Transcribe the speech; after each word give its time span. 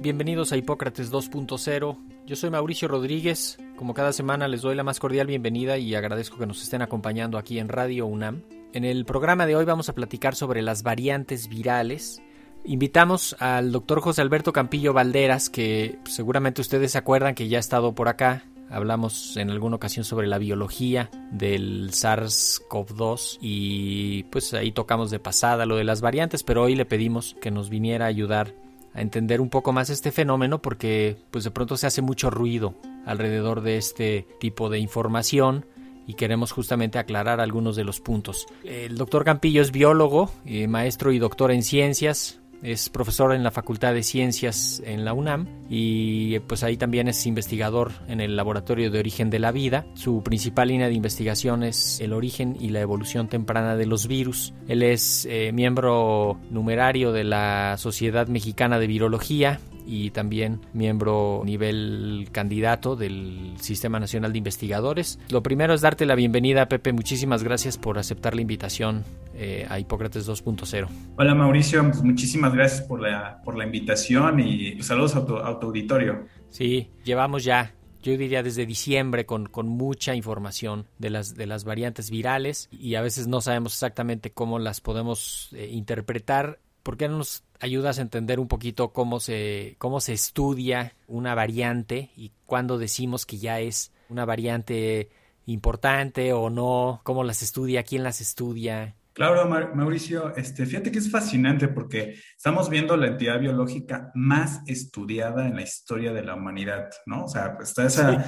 Bienvenidos 0.00 0.52
a 0.52 0.56
Hipócrates 0.56 1.10
2.0. 1.10 1.98
Yo 2.24 2.36
soy 2.36 2.50
Mauricio 2.50 2.86
Rodríguez. 2.86 3.58
Como 3.74 3.94
cada 3.94 4.12
semana 4.12 4.46
les 4.46 4.62
doy 4.62 4.76
la 4.76 4.84
más 4.84 5.00
cordial 5.00 5.26
bienvenida 5.26 5.76
y 5.76 5.92
agradezco 5.96 6.38
que 6.38 6.46
nos 6.46 6.62
estén 6.62 6.82
acompañando 6.82 7.36
aquí 7.36 7.58
en 7.58 7.68
Radio 7.68 8.06
UNAM. 8.06 8.42
En 8.72 8.84
el 8.84 9.04
programa 9.04 9.46
de 9.46 9.56
hoy 9.56 9.64
vamos 9.64 9.88
a 9.88 9.92
platicar 9.92 10.36
sobre 10.36 10.62
las 10.62 10.84
variantes 10.84 11.48
virales. 11.48 12.22
Invitamos 12.64 13.34
al 13.40 13.72
doctor 13.72 14.00
José 14.00 14.22
Alberto 14.22 14.52
Campillo 14.52 14.92
Valderas, 14.92 15.50
que 15.50 15.98
seguramente 16.04 16.60
ustedes 16.60 16.92
se 16.92 16.98
acuerdan 16.98 17.34
que 17.34 17.48
ya 17.48 17.56
ha 17.56 17.60
estado 17.60 17.92
por 17.92 18.06
acá. 18.06 18.44
Hablamos 18.70 19.36
en 19.36 19.50
alguna 19.50 19.74
ocasión 19.74 20.04
sobre 20.04 20.28
la 20.28 20.38
biología 20.38 21.10
del 21.32 21.90
SARS-CoV-2 21.90 23.38
y 23.40 24.22
pues 24.30 24.54
ahí 24.54 24.70
tocamos 24.70 25.10
de 25.10 25.18
pasada 25.18 25.66
lo 25.66 25.74
de 25.74 25.82
las 25.82 26.02
variantes, 26.02 26.44
pero 26.44 26.62
hoy 26.62 26.76
le 26.76 26.86
pedimos 26.86 27.34
que 27.40 27.50
nos 27.50 27.68
viniera 27.68 28.04
a 28.04 28.08
ayudar 28.08 28.54
a 28.94 29.00
entender 29.00 29.40
un 29.40 29.50
poco 29.50 29.72
más 29.72 29.90
este 29.90 30.12
fenómeno 30.12 30.60
porque 30.60 31.16
pues 31.30 31.44
de 31.44 31.50
pronto 31.50 31.76
se 31.76 31.86
hace 31.86 32.02
mucho 32.02 32.30
ruido 32.30 32.74
alrededor 33.06 33.60
de 33.60 33.76
este 33.76 34.26
tipo 34.40 34.68
de 34.70 34.78
información 34.78 35.66
y 36.06 36.14
queremos 36.14 36.50
justamente 36.50 36.98
aclarar 36.98 37.40
algunos 37.40 37.76
de 37.76 37.84
los 37.84 38.00
puntos. 38.00 38.46
El 38.64 38.96
doctor 38.96 39.24
Campillo 39.24 39.62
es 39.62 39.70
biólogo, 39.70 40.30
eh, 40.44 40.66
maestro 40.66 41.12
y 41.12 41.20
doctor 41.20 41.52
en 41.52 41.62
ciencias, 41.62 42.39
es 42.62 42.88
profesor 42.88 43.34
en 43.34 43.42
la 43.42 43.50
Facultad 43.50 43.94
de 43.94 44.02
Ciencias 44.02 44.82
en 44.84 45.04
la 45.04 45.12
UNAM 45.12 45.46
y 45.68 46.38
pues 46.40 46.62
ahí 46.62 46.76
también 46.76 47.08
es 47.08 47.26
investigador 47.26 47.92
en 48.08 48.20
el 48.20 48.36
Laboratorio 48.36 48.90
de 48.90 48.98
Origen 48.98 49.30
de 49.30 49.38
la 49.38 49.52
Vida. 49.52 49.86
Su 49.94 50.22
principal 50.22 50.68
línea 50.68 50.88
de 50.88 50.94
investigación 50.94 51.62
es 51.62 52.00
el 52.00 52.12
origen 52.12 52.56
y 52.60 52.70
la 52.70 52.80
evolución 52.80 53.28
temprana 53.28 53.76
de 53.76 53.86
los 53.86 54.06
virus. 54.06 54.52
Él 54.68 54.82
es 54.82 55.26
eh, 55.30 55.52
miembro 55.52 56.38
numerario 56.50 57.12
de 57.12 57.24
la 57.24 57.76
Sociedad 57.78 58.28
Mexicana 58.28 58.78
de 58.78 58.86
Virología 58.86 59.60
y 59.90 60.10
también 60.10 60.60
miembro 60.72 61.42
nivel 61.44 62.28
candidato 62.30 62.94
del 62.94 63.54
Sistema 63.58 63.98
Nacional 63.98 64.30
de 64.30 64.38
Investigadores. 64.38 65.18
Lo 65.30 65.42
primero 65.42 65.74
es 65.74 65.80
darte 65.80 66.06
la 66.06 66.14
bienvenida, 66.14 66.68
Pepe. 66.68 66.92
Muchísimas 66.92 67.42
gracias 67.42 67.76
por 67.76 67.98
aceptar 67.98 68.36
la 68.36 68.40
invitación 68.40 69.04
eh, 69.34 69.66
a 69.68 69.80
Hipócrates 69.80 70.28
2.0. 70.28 70.86
Hola 71.16 71.34
Mauricio, 71.34 71.82
muchísimas 72.04 72.54
gracias 72.54 72.82
por 72.82 73.00
la, 73.00 73.42
por 73.42 73.56
la 73.58 73.64
invitación 73.64 74.38
y 74.38 74.80
saludos 74.80 75.16
a 75.16 75.26
tu, 75.26 75.36
auditorio. 75.36 76.24
Sí, 76.50 76.90
llevamos 77.02 77.42
ya 77.42 77.74
yo 78.02 78.16
diría 78.16 78.42
desde 78.42 78.64
diciembre 78.64 79.26
con, 79.26 79.46
con, 79.46 79.68
mucha 79.68 80.14
información 80.14 80.86
de 80.98 81.10
las, 81.10 81.34
de 81.34 81.46
las 81.46 81.64
variantes 81.64 82.10
virales 82.10 82.68
y 82.72 82.94
a 82.94 83.02
veces 83.02 83.26
no 83.26 83.42
sabemos 83.42 83.74
exactamente 83.74 84.30
cómo 84.30 84.58
las 84.58 84.80
podemos 84.80 85.50
eh, 85.52 85.68
interpretar. 85.70 86.60
¿Por 86.82 86.96
qué 86.96 87.08
no 87.08 87.18
nos 87.18 87.44
ayudas 87.60 87.98
a 87.98 88.02
entender 88.02 88.40
un 88.40 88.48
poquito 88.48 88.92
cómo 88.92 89.20
se, 89.20 89.76
cómo 89.78 90.00
se 90.00 90.12
estudia 90.12 90.94
una 91.06 91.34
variante 91.34 92.10
y 92.16 92.32
cuándo 92.46 92.78
decimos 92.78 93.26
que 93.26 93.38
ya 93.38 93.60
es 93.60 93.92
una 94.08 94.24
variante 94.24 95.10
importante 95.46 96.32
o 96.32 96.50
no, 96.50 97.00
cómo 97.02 97.24
las 97.24 97.42
estudia, 97.42 97.82
quién 97.82 98.02
las 98.02 98.20
estudia. 98.20 98.94
Claro, 99.12 99.46
Mauricio, 99.74 100.34
este, 100.36 100.64
fíjate 100.64 100.92
que 100.92 100.98
es 100.98 101.10
fascinante 101.10 101.68
porque 101.68 102.14
estamos 102.36 102.70
viendo 102.70 102.96
la 102.96 103.08
entidad 103.08 103.40
biológica 103.40 104.10
más 104.14 104.62
estudiada 104.66 105.46
en 105.46 105.56
la 105.56 105.62
historia 105.62 106.12
de 106.12 106.22
la 106.22 106.36
humanidad, 106.36 106.88
¿no? 107.06 107.24
O 107.24 107.28
sea, 107.28 107.58
está 107.60 107.86
esa, 107.86 108.24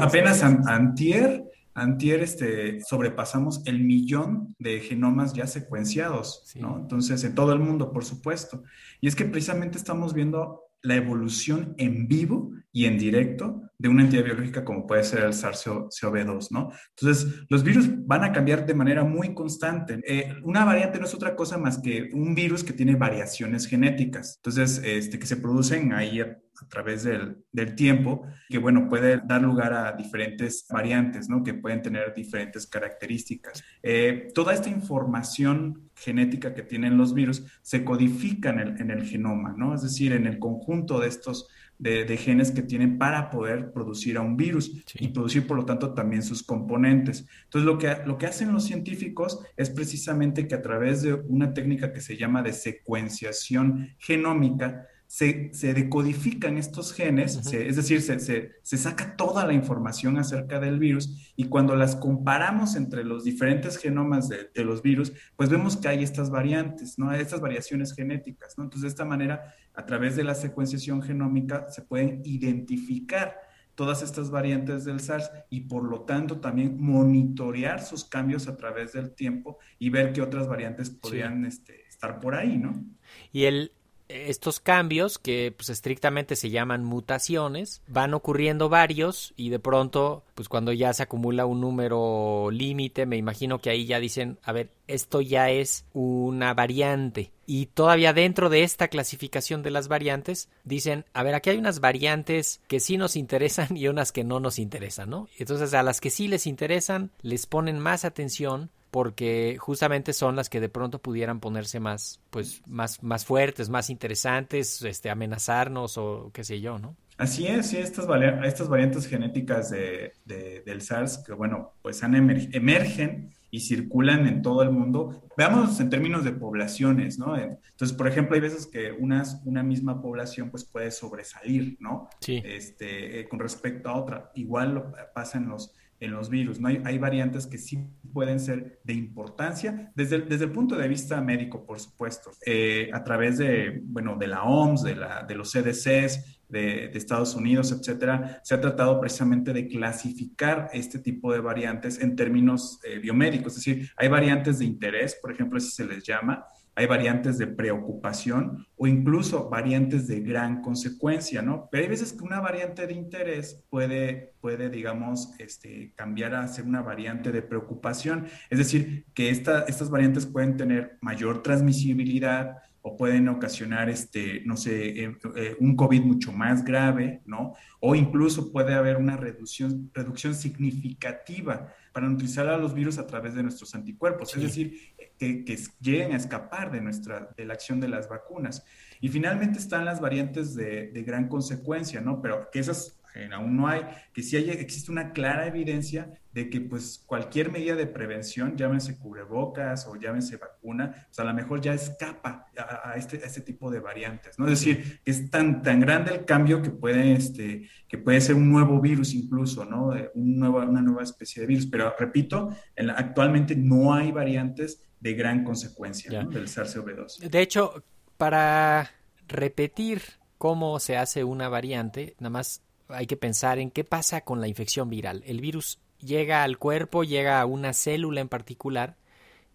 apenas 0.00 0.42
antier 0.42 1.44
Antier 1.74 2.20
este, 2.20 2.80
sobrepasamos 2.80 3.62
el 3.64 3.82
millón 3.82 4.54
de 4.58 4.80
genomas 4.80 5.32
ya 5.32 5.46
secuenciados, 5.46 6.44
¿no? 6.54 6.78
Entonces, 6.78 7.24
en 7.24 7.34
todo 7.34 7.52
el 7.52 7.58
mundo, 7.58 7.92
por 7.92 8.04
supuesto. 8.04 8.62
Y 9.00 9.08
es 9.08 9.16
que 9.16 9.24
precisamente 9.24 9.78
estamos 9.78 10.12
viendo 10.12 10.60
la 10.82 10.96
evolución 10.96 11.74
en 11.78 12.08
vivo 12.08 12.50
y 12.72 12.86
en 12.86 12.98
directo 12.98 13.62
de 13.78 13.88
una 13.88 14.02
entidad 14.02 14.24
biológica 14.24 14.64
como 14.64 14.86
puede 14.86 15.04
ser 15.04 15.20
el 15.20 15.32
SARS-CoV-2, 15.32 16.48
¿no? 16.50 16.70
Entonces, 16.96 17.44
los 17.48 17.62
virus 17.62 17.88
van 18.06 18.24
a 18.24 18.32
cambiar 18.32 18.66
de 18.66 18.74
manera 18.74 19.04
muy 19.04 19.34
constante. 19.34 20.00
Eh, 20.06 20.34
una 20.42 20.64
variante 20.64 20.98
no 20.98 21.06
es 21.06 21.14
otra 21.14 21.36
cosa 21.36 21.56
más 21.58 21.78
que 21.78 22.10
un 22.12 22.34
virus 22.34 22.64
que 22.64 22.72
tiene 22.72 22.96
variaciones 22.96 23.66
genéticas, 23.66 24.36
entonces, 24.36 24.80
este, 24.84 25.18
que 25.18 25.26
se 25.26 25.36
producen 25.36 25.92
ahí 25.92 26.20
a, 26.62 26.68
través 26.68 27.04
del, 27.04 27.36
del, 27.52 27.74
tiempo, 27.74 28.26
que 28.48 28.58
bueno, 28.58 28.88
puede 28.88 29.20
dar 29.24 29.42
lugar 29.42 29.72
a 29.72 29.92
diferentes 29.92 30.66
variantes, 30.68 31.28
¿no? 31.28 31.42
Que 31.42 31.54
pueden 31.54 31.82
tener 31.82 32.14
diferentes 32.14 32.66
características. 32.66 33.62
Eh, 33.82 34.28
toda 34.34 34.54
esta 34.54 34.68
información 34.68 35.90
genética 35.94 36.54
que 36.54 36.62
tienen 36.62 36.96
los 36.96 37.14
virus 37.14 37.44
se 37.62 37.84
codifica 37.84 38.50
en 38.50 38.58
el, 38.60 38.80
en 38.80 38.90
el 38.90 39.04
genoma, 39.04 39.54
¿no? 39.56 39.74
Es 39.74 39.82
decir, 39.82 40.12
en 40.12 40.26
el 40.26 40.38
conjunto 40.38 41.00
de 41.00 41.08
estos 41.08 41.48
de, 41.82 42.16
genes 42.16 42.52
que 42.52 42.62
tienen 42.62 42.96
para 42.96 43.28
poder 43.30 43.72
producir 43.72 44.16
a 44.16 44.20
un 44.20 44.36
virus 44.36 44.84
y 44.94 45.08
producir, 45.08 45.46
por 45.46 45.56
lo 45.56 45.64
tanto, 45.64 45.94
también 45.94 46.22
sus 46.22 46.42
componentes. 46.44 47.26
Entonces, 47.44 47.66
lo 47.66 47.76
que, 47.76 47.96
lo 48.06 48.18
que 48.18 48.26
hacen 48.26 48.52
los 48.52 48.64
científicos 48.64 49.40
es 49.56 49.68
precisamente 49.68 50.46
que 50.46 50.54
a 50.54 50.62
través 50.62 51.02
de 51.02 51.14
una 51.14 51.52
técnica 51.52 51.92
que 51.92 52.00
se 52.00 52.16
llama 52.16 52.42
de 52.42 52.52
secuenciación 52.52 53.94
genómica, 53.98 54.86
se, 55.12 55.74
decodifican 55.74 56.56
estos 56.56 56.94
genes, 56.94 57.36
es 57.52 57.76
decir, 57.76 58.00
se, 58.00 58.78
saca 58.78 59.14
toda 59.14 59.46
la 59.46 59.52
información 59.52 60.16
acerca 60.16 60.58
del 60.58 60.78
virus 60.78 61.34
y 61.36 61.48
cuando 61.48 61.76
las 61.76 61.96
comparamos 61.96 62.76
entre 62.76 63.04
los 63.04 63.22
diferentes 63.22 63.76
genomas 63.76 64.30
de, 64.30 64.64
los 64.64 64.80
virus, 64.80 65.12
pues 65.36 65.50
vemos 65.50 65.76
que 65.76 65.88
hay 65.88 66.02
estas 66.02 66.30
variantes, 66.30 66.98
¿no? 66.98 67.12
Estas 67.12 67.42
variaciones 67.42 67.94
genéticas, 67.94 68.56
¿no? 68.56 68.64
Entonces, 68.64 68.84
de 68.84 68.88
esta 68.88 69.04
manera, 69.04 69.54
a 69.74 69.84
través 69.84 70.16
de 70.16 70.24
la 70.24 70.34
secuenciación 70.34 71.02
genómica, 71.02 71.66
se 71.68 71.82
pueden 71.82 72.22
identificar 72.24 73.36
todas 73.74 74.02
estas 74.02 74.30
variantes 74.30 74.86
del 74.86 75.00
SARS 75.00 75.30
y 75.50 75.60
por 75.60 75.84
lo 75.84 76.06
tanto 76.06 76.40
también 76.40 76.80
monitorear 76.80 77.82
sus 77.84 78.06
cambios 78.06 78.48
a 78.48 78.56
través 78.56 78.94
del 78.94 79.14
tiempo 79.14 79.58
y 79.78 79.90
ver 79.90 80.14
qué 80.14 80.22
otras 80.22 80.48
variantes 80.48 80.88
podrían 80.88 81.44
este, 81.44 81.86
estar 81.86 82.18
por 82.18 82.34
ahí, 82.34 82.56
¿no? 82.56 82.82
Y 83.30 83.44
el, 83.44 83.72
estos 84.12 84.60
cambios, 84.60 85.18
que 85.18 85.52
pues 85.56 85.68
estrictamente 85.68 86.36
se 86.36 86.50
llaman 86.50 86.84
mutaciones, 86.84 87.82
van 87.88 88.14
ocurriendo 88.14 88.68
varios 88.68 89.32
y 89.36 89.50
de 89.50 89.58
pronto, 89.58 90.24
pues 90.34 90.48
cuando 90.48 90.72
ya 90.72 90.92
se 90.92 91.02
acumula 91.02 91.46
un 91.46 91.60
número 91.60 92.50
límite, 92.50 93.06
me 93.06 93.16
imagino 93.16 93.60
que 93.60 93.70
ahí 93.70 93.86
ya 93.86 94.00
dicen, 94.00 94.38
a 94.42 94.52
ver, 94.52 94.70
esto 94.86 95.20
ya 95.20 95.50
es 95.50 95.84
una 95.92 96.54
variante. 96.54 97.32
Y 97.46 97.66
todavía 97.66 98.12
dentro 98.12 98.48
de 98.48 98.62
esta 98.62 98.88
clasificación 98.88 99.62
de 99.62 99.70
las 99.70 99.88
variantes, 99.88 100.48
dicen, 100.64 101.04
a 101.12 101.22
ver, 101.22 101.34
aquí 101.34 101.50
hay 101.50 101.58
unas 101.58 101.80
variantes 101.80 102.60
que 102.68 102.80
sí 102.80 102.96
nos 102.96 103.16
interesan 103.16 103.76
y 103.76 103.88
unas 103.88 104.12
que 104.12 104.24
no 104.24 104.40
nos 104.40 104.58
interesan, 104.58 105.10
¿no? 105.10 105.28
Entonces 105.38 105.74
a 105.74 105.82
las 105.82 106.00
que 106.00 106.10
sí 106.10 106.28
les 106.28 106.46
interesan, 106.46 107.10
les 107.22 107.46
ponen 107.46 107.78
más 107.78 108.04
atención 108.04 108.70
porque 108.92 109.56
justamente 109.58 110.12
son 110.12 110.36
las 110.36 110.50
que 110.50 110.60
de 110.60 110.68
pronto 110.68 110.98
pudieran 111.00 111.40
ponerse 111.40 111.80
más, 111.80 112.20
pues, 112.28 112.60
más, 112.66 113.02
más 113.02 113.24
fuertes, 113.24 113.70
más 113.70 113.88
interesantes, 113.88 114.82
este, 114.82 115.08
amenazarnos 115.08 115.96
o 115.96 116.30
qué 116.34 116.44
sé 116.44 116.60
yo, 116.60 116.78
¿no? 116.78 116.94
Así 117.16 117.46
es, 117.46 117.68
sí, 117.68 117.78
estas, 117.78 118.06
estas 118.44 118.68
variantes 118.68 119.06
genéticas 119.06 119.70
de, 119.70 120.12
del 120.26 120.82
SARS 120.82 121.24
que, 121.26 121.32
bueno, 121.32 121.72
pues 121.80 122.02
han 122.02 122.14
emergen 122.14 123.30
y 123.50 123.60
circulan 123.60 124.26
en 124.26 124.42
todo 124.42 124.62
el 124.62 124.70
mundo. 124.70 125.22
Veamos 125.38 125.80
en 125.80 125.88
términos 125.88 126.22
de 126.22 126.32
poblaciones, 126.32 127.18
¿no? 127.18 127.34
Entonces, 127.36 127.96
por 127.96 128.08
ejemplo, 128.08 128.34
hay 128.34 128.42
veces 128.42 128.66
que 128.66 128.92
unas, 128.92 129.40
una 129.46 129.62
misma 129.62 130.02
población 130.02 130.50
pues 130.50 130.64
puede 130.64 130.90
sobresalir, 130.90 131.78
¿no? 131.80 132.10
Sí. 132.20 132.42
Este, 132.44 133.20
eh, 133.20 133.28
con 133.28 133.38
respecto 133.38 133.88
a 133.88 133.96
otra. 133.96 134.32
Igual 134.34 134.74
lo 134.74 134.92
pasa 135.14 135.38
en 135.38 135.48
los, 135.48 135.74
en 136.02 136.10
los 136.10 136.28
virus, 136.28 136.58
¿no? 136.58 136.68
Hay, 136.68 136.82
hay, 136.84 136.98
variantes 136.98 137.46
que 137.46 137.58
sí 137.58 137.78
pueden 138.12 138.40
ser 138.40 138.80
de 138.82 138.92
importancia 138.92 139.92
desde 139.94 140.16
el, 140.16 140.28
desde 140.28 140.46
el 140.46 140.50
punto 140.50 140.76
de 140.76 140.88
vista 140.88 141.20
médico, 141.20 141.64
por 141.64 141.78
supuesto, 141.78 142.32
eh, 142.44 142.90
a 142.92 143.04
través 143.04 143.38
de, 143.38 143.80
bueno, 143.84 144.16
de 144.16 144.26
la 144.26 144.42
OMS, 144.42 144.82
de, 144.82 144.96
la, 144.96 145.22
de 145.22 145.34
los 145.36 145.52
CDCs, 145.52 146.42
de, 146.48 146.90
Estados 146.94 147.34
Unidos, 147.36 147.72
etcétera, 147.72 148.40
se 148.42 148.54
ha 148.54 148.60
tratado 148.60 149.00
precisamente 149.00 149.52
de 149.52 149.68
clasificar 149.68 150.68
este 150.72 150.98
tipo 150.98 151.32
de 151.32 151.40
variantes 151.40 152.00
en 152.00 152.16
términos 152.16 152.80
eh, 152.84 152.98
biomédicos, 152.98 153.56
es 153.56 153.64
decir, 153.64 153.90
hay 153.96 154.08
variantes 154.08 154.58
de 154.58 154.64
interés, 154.64 155.16
por 155.22 155.32
ejemplo, 155.32 155.58
así 155.58 155.70
se 155.70 155.86
les 155.86 156.02
llama, 156.02 156.44
hay 156.74 156.86
variantes 156.86 157.36
de 157.38 157.46
preocupación 157.46 158.66
o 158.76 158.86
incluso 158.86 159.50
variantes 159.50 160.06
de 160.06 160.20
gran 160.20 160.62
consecuencia, 160.62 161.42
¿no? 161.42 161.68
Pero 161.70 161.84
hay 161.84 161.90
veces 161.90 162.12
que 162.12 162.24
una 162.24 162.40
variante 162.40 162.86
de 162.86 162.94
interés 162.94 163.62
puede, 163.68 164.32
puede 164.40 164.70
digamos, 164.70 165.34
este, 165.38 165.92
cambiar 165.94 166.34
a 166.34 166.48
ser 166.48 166.64
una 166.64 166.80
variante 166.80 167.30
de 167.30 167.42
preocupación. 167.42 168.26
Es 168.48 168.58
decir, 168.58 169.04
que 169.12 169.28
esta, 169.28 169.62
estas 169.62 169.90
variantes 169.90 170.24
pueden 170.24 170.56
tener 170.56 170.98
mayor 171.02 171.42
transmisibilidad 171.42 172.56
o 172.80 172.96
pueden 172.96 173.28
ocasionar, 173.28 173.88
este, 173.90 174.42
no 174.44 174.56
sé, 174.56 175.04
eh, 175.04 175.16
eh, 175.36 175.56
un 175.60 175.76
COVID 175.76 176.02
mucho 176.02 176.32
más 176.32 176.64
grave, 176.64 177.20
¿no? 177.26 177.54
O 177.80 177.94
incluso 177.94 178.50
puede 178.50 178.74
haber 178.74 178.96
una 178.96 179.16
reducción, 179.16 179.90
reducción 179.94 180.34
significativa 180.34 181.72
para 181.92 182.08
neutralizar 182.08 182.48
a 182.48 182.56
los 182.56 182.74
virus 182.74 182.98
a 182.98 183.06
través 183.06 183.34
de 183.34 183.42
nuestros 183.42 183.74
anticuerpos. 183.74 184.30
Sí. 184.30 184.38
Es 184.38 184.46
decir, 184.46 184.94
que, 185.18 185.44
que, 185.44 185.58
lleguen 185.80 186.12
a 186.12 186.16
escapar 186.16 186.72
de, 186.72 186.80
nuestra, 186.80 187.30
de 187.36 187.44
la 187.44 187.54
acción 187.54 187.80
de 187.80 187.88
las 187.88 188.08
vacunas. 188.08 188.64
Y 189.00 189.08
finalmente 189.08 189.58
están 189.58 189.84
las 189.84 190.00
variantes 190.00 190.54
de, 190.54 190.90
de 190.90 191.02
gran 191.02 191.28
consecuencia, 191.28 192.00
¿no? 192.00 192.22
Pero 192.22 192.50
que 192.50 192.60
esas 192.60 192.98
eh, 193.14 193.28
aún 193.32 193.56
no 193.56 193.68
hay, 193.68 193.82
que 194.12 194.22
sí 194.22 194.36
hay, 194.36 194.50
existe 194.50 194.90
una 194.90 195.12
clara 195.12 195.46
evidencia 195.46 196.10
de 196.32 196.48
que 196.48 196.60
pues 196.60 197.02
cualquier 197.06 197.52
medida 197.52 197.74
de 197.74 197.86
prevención, 197.86 198.56
llámese 198.56 198.98
cubrebocas 198.98 199.86
o 199.86 199.96
llámese 199.96 200.38
vacuna, 200.38 201.06
pues 201.08 201.18
a 201.18 201.24
lo 201.24 201.34
mejor 201.34 201.60
ya 201.60 201.74
escapa 201.74 202.46
a, 202.56 202.90
a, 202.90 202.96
este, 202.96 203.18
a 203.18 203.26
este 203.26 203.42
tipo 203.42 203.70
de 203.70 203.80
variantes, 203.80 204.38
¿no? 204.38 204.46
Es 204.46 204.60
decir, 204.60 205.00
es 205.04 205.30
tan, 205.30 205.62
tan 205.62 205.80
grande 205.80 206.14
el 206.14 206.24
cambio 206.24 206.62
que 206.62 206.70
puede, 206.70 207.12
este, 207.12 207.68
que 207.86 207.98
puede 207.98 208.20
ser 208.22 208.34
un 208.36 208.50
nuevo 208.50 208.80
virus 208.80 209.12
incluso, 209.12 209.64
¿no? 209.66 209.92
Un 210.14 210.38
nuevo, 210.38 210.58
una 210.58 210.80
nueva 210.80 211.02
especie 211.02 211.42
de 211.42 211.46
virus, 211.46 211.66
pero 211.66 211.94
repito, 211.98 212.56
en 212.76 212.86
la, 212.86 212.94
actualmente 212.94 213.54
no 213.54 213.92
hay 213.92 214.10
variantes 214.10 214.88
de 215.00 215.14
gran 215.14 215.44
consecuencia 215.44 216.22
¿no? 216.22 216.30
del 216.30 216.46
SARS-CoV-2. 216.46 217.28
De 217.28 217.40
hecho, 217.42 217.84
para 218.16 218.90
repetir 219.26 220.00
cómo 220.38 220.78
se 220.78 220.96
hace 220.96 221.24
una 221.24 221.48
variante, 221.48 222.14
nada 222.18 222.30
más 222.30 222.62
hay 222.88 223.06
que 223.06 223.16
pensar 223.16 223.58
en 223.58 223.70
qué 223.70 223.84
pasa 223.84 224.22
con 224.22 224.40
la 224.40 224.48
infección 224.48 224.90
viral. 224.90 225.22
El 225.26 225.40
virus 225.40 225.78
llega 225.98 226.42
al 226.42 226.58
cuerpo, 226.58 227.04
llega 227.04 227.40
a 227.40 227.46
una 227.46 227.72
célula 227.72 228.20
en 228.20 228.28
particular 228.28 228.96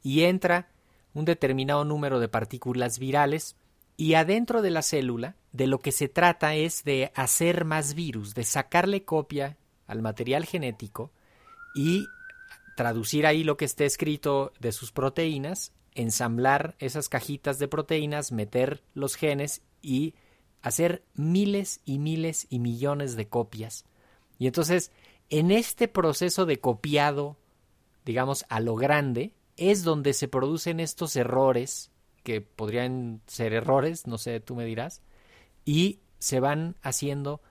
y 0.03 0.24
entra 0.24 0.69
un 1.13 1.25
determinado 1.25 1.83
número 1.85 2.19
de 2.19 2.27
partículas 2.27 3.00
virales 3.00 3.56
y 3.97 4.13
adentro 4.13 4.62
de 4.62 4.71
la 4.71 4.83
célula 4.83 5.35
de 5.51 5.68
lo 5.68 5.79
que 5.79 5.91
se 5.91 6.07
trata 6.07 6.56
es 6.56 6.83
de 6.83 7.12
hacer 7.15 7.65
más 7.65 7.95
virus, 7.95 8.35
de 8.35 8.44
sacarle 8.44 9.03
copia 9.03 9.57
al 9.88 10.01
material 10.01 10.45
genético 10.45 11.12
y 11.75 12.06
traducir 12.75 13.25
ahí 13.25 13.44
lo 13.44 13.57
que 13.57 13.65
esté 13.65 13.85
escrito 13.85 14.53
de 14.59 14.71
sus 14.71 14.91
proteínas, 14.91 15.74
ensamblar 15.95 16.75
esas 16.77 17.09
cajitas 17.09 17.57
de 17.57 17.68
proteínas, 17.68 18.31
meter 18.31 18.83
los 18.94 19.15
genes 19.15 19.63
y 19.81 20.13
hacer 20.62 21.04
miles 21.13 21.81
y 21.86 22.00
miles 22.00 22.48
y 22.50 22.59
millones 22.59 23.15
de 23.15 23.27
copias. 23.27 23.86
Y 24.39 24.48
entonces, 24.48 24.92
en 25.30 25.51
este 25.51 25.88
proceso 25.88 26.45
de 26.45 26.59
copiado, 26.59 27.38
digamos, 28.06 28.45
a 28.50 28.59
lo 28.59 28.75
grande, 28.75 29.33
es 29.57 29.83
donde 29.83 30.13
se 30.13 30.27
producen 30.27 30.80
estos 30.80 31.15
errores, 31.15 31.92
que 32.24 32.42
podrían 32.42 33.21
ser 33.27 33.54
errores, 33.54 34.07
no 34.07 34.18
sé, 34.18 34.39
tú 34.39 34.56
me 34.56 34.65
dirás, 34.65 35.01
y 35.65 36.00
se 36.19 36.39
van 36.39 36.75
haciendo 36.81 37.42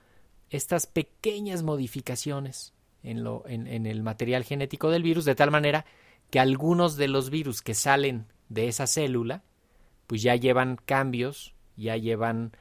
estas 0.49 0.87
pequeñas 0.87 1.63
modificaciones 1.63 2.73
en, 3.03 3.23
lo, 3.23 3.43
en, 3.47 3.67
en 3.67 3.85
el 3.85 4.03
material 4.03 4.43
genético 4.43 4.89
del 4.89 5.03
virus, 5.03 5.25
de 5.25 5.35
tal 5.35 5.51
manera 5.51 5.85
que 6.29 6.39
algunos 6.39 6.95
de 6.97 7.07
los 7.07 7.29
virus 7.29 7.61
que 7.61 7.73
salen 7.73 8.27
de 8.49 8.67
esa 8.67 8.87
célula, 8.87 9.43
pues 10.07 10.21
ya 10.21 10.35
llevan 10.35 10.77
cambios, 10.85 11.53
ya 11.75 11.97
llevan 11.97 12.51